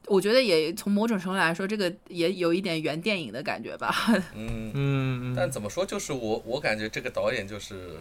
[0.07, 3.91] 我觉得也从某种程度来说，这个也有一点原电影的感觉吧。
[4.37, 7.97] 嗯，嗯，但怎么说，就是我我感觉这个导演就是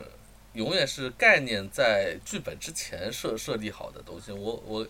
[0.53, 4.33] 永远是概念在剧本之前设设立好的东西。
[4.33, 4.87] 我我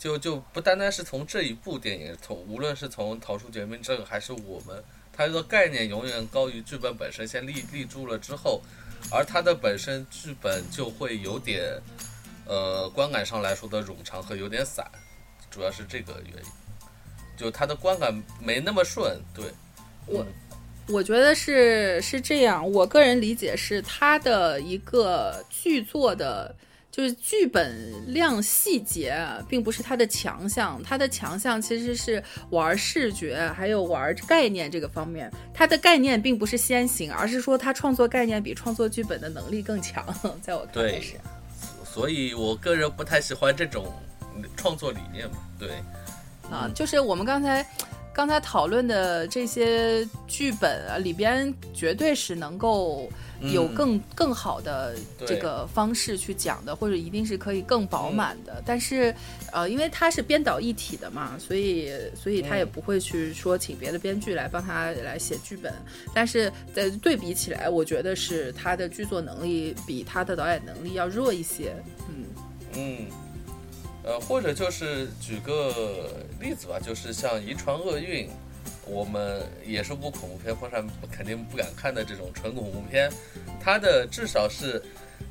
[0.00, 4.82] 就就不单单是从这一部电影，从无论是从《逃出绝命镇》还是我们，
[5.12, 8.62] 它的概念永远高于剧本本身，先立立住了之后，
[9.12, 11.78] 而它的本身剧本就会有点
[12.46, 14.90] 呃观感上来说的冗长和有点散，
[15.50, 16.50] 主要是这个原因。
[17.36, 18.10] 就它的观感
[18.42, 19.44] 没那么顺，对，
[20.06, 20.26] 我嗯
[20.88, 26.54] 我觉得是是这样，我个人理解是它的一个剧作的，
[26.90, 35.30] 就是剧本量细节啊，并不是他的强项，他的强项其实是玩视觉还有玩概念这个方面。
[35.54, 40.04] 他的概念并不是先行，而是说他创作概念比创作剧本的能力更强，
[40.42, 41.14] 在我看来是。
[41.84, 43.92] 所以我个人不太喜欢这种
[44.56, 45.36] 创作理念嘛。
[45.58, 45.70] 对，
[46.50, 47.64] 啊，嗯就是我们刚才
[48.12, 53.08] 刚才讨论的这些剧本啊，里边绝对是能够
[53.42, 54.94] 有嗯更、更好的
[55.26, 58.62] 这个方式去讲的，或者一定是可以更饱满的。
[58.66, 59.14] 但是，
[59.52, 65.72] 呃，因为他是编导一体的嘛，所以所以他也嗯不会去说请别的编剧来帮他来写剧本。
[66.14, 71.74] 但是在对比起来，我觉得是他的剧作能力比他的导演能力要弱一些。
[72.08, 72.24] 嗯。
[72.76, 73.06] 嗯，
[74.04, 78.26] 呃，或者就是举个例子吧，就是像《遗传厄运》，
[78.90, 83.10] 我们也是部恐怖片，碰上肯定不敢看的这种纯恐怖片，
[83.60, 84.82] 它的至少是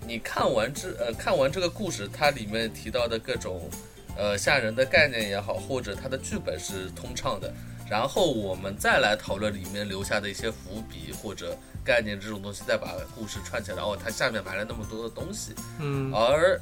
[0.07, 3.69] 你看完之呃看完这个故事，它里面提到的各种
[4.17, 7.53] 呃吓人的概念也好，或者它的剧本是通畅的，
[7.89, 13.77] 然后我们再来讨论里面留下的一些伏笔或者概念这种东西，再把故事串起来。
[13.77, 16.59] 然后它下面埋了那么多的东西，嗯而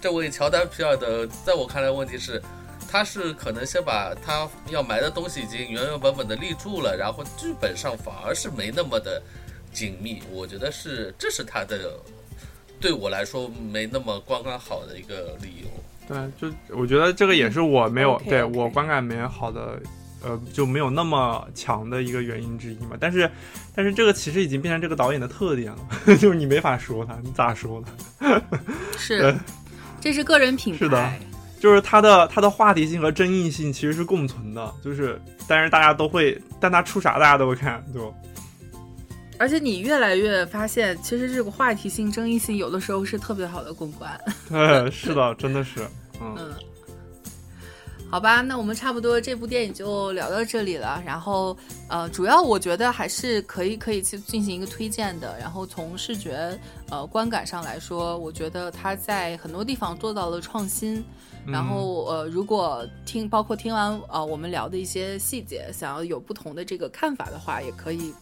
[0.00, 2.40] 这位乔丹皮尔的，在我看来问题是。
[2.90, 9.22] 他是可能先把他要埋的东西已经原原本本的立住了，然后剧本上反而是没那么的
[9.72, 10.22] 紧密。
[10.32, 11.92] 我觉得是这是他的
[12.80, 15.68] 对我来说没那么观感好的一个理由。
[16.08, 19.78] 对，就我觉得这个也是我没有、对我观感没好的，
[20.22, 22.96] 呃，就没有那么强的一个原因之一嘛。
[22.98, 23.30] 但是，
[23.74, 25.78] 但是这个其实已经变成这个导演的特点了，
[26.16, 28.42] 就是你没法说他，你咋说呢？
[28.96, 29.36] 是，
[30.00, 30.78] 这是个人品牌。
[30.78, 31.12] 是的
[31.60, 38.08] 就是它的它的话题性和争议性其实是共存的，就是但是大家都会，但它出啥大家都会看，对吧？
[39.40, 44.20] 而且你越来越发现，其实这个话题性、争议性有的时候是特别好的公关。
[44.48, 45.80] 对， 是的，真的是，
[46.20, 46.54] 嗯，嗯，
[48.10, 51.00] 好吧，那我们差不多这部电影就聊到这里了。
[51.06, 51.56] 然后，
[51.88, 55.36] 呃，主要我觉得还是可以可以去进行一个推荐的。
[55.38, 56.58] 然后从视觉
[56.90, 61.04] 呃观感上来说，我觉得它在很多地方做到了创新。
[61.50, 68.12] 然后呃，如果听包括听完呃我们聊的一些细节，想要有不同的这个看法的话，也可以。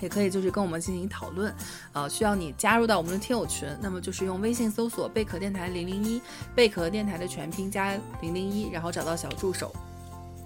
[0.00, 1.54] 也可以就是跟我们进行讨论，
[1.92, 6.20] 呃，需要你加入到我们的听友群，那么就是用微信搜索贝壳电台零零一，
[6.56, 9.72] 贝壳电台的全拼加零零一，然后找到小助手。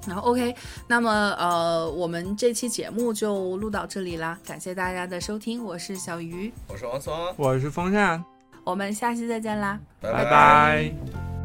[0.07, 0.55] 然后 OK，
[0.87, 8.23] 那么呃，我们这期节目就录到这里啦，感谢大家的收听，我是小鱼，我是王松，我是风扇，
[8.63, 10.13] 我们下期再见啦，拜。
[10.13, 11.36] 拜拜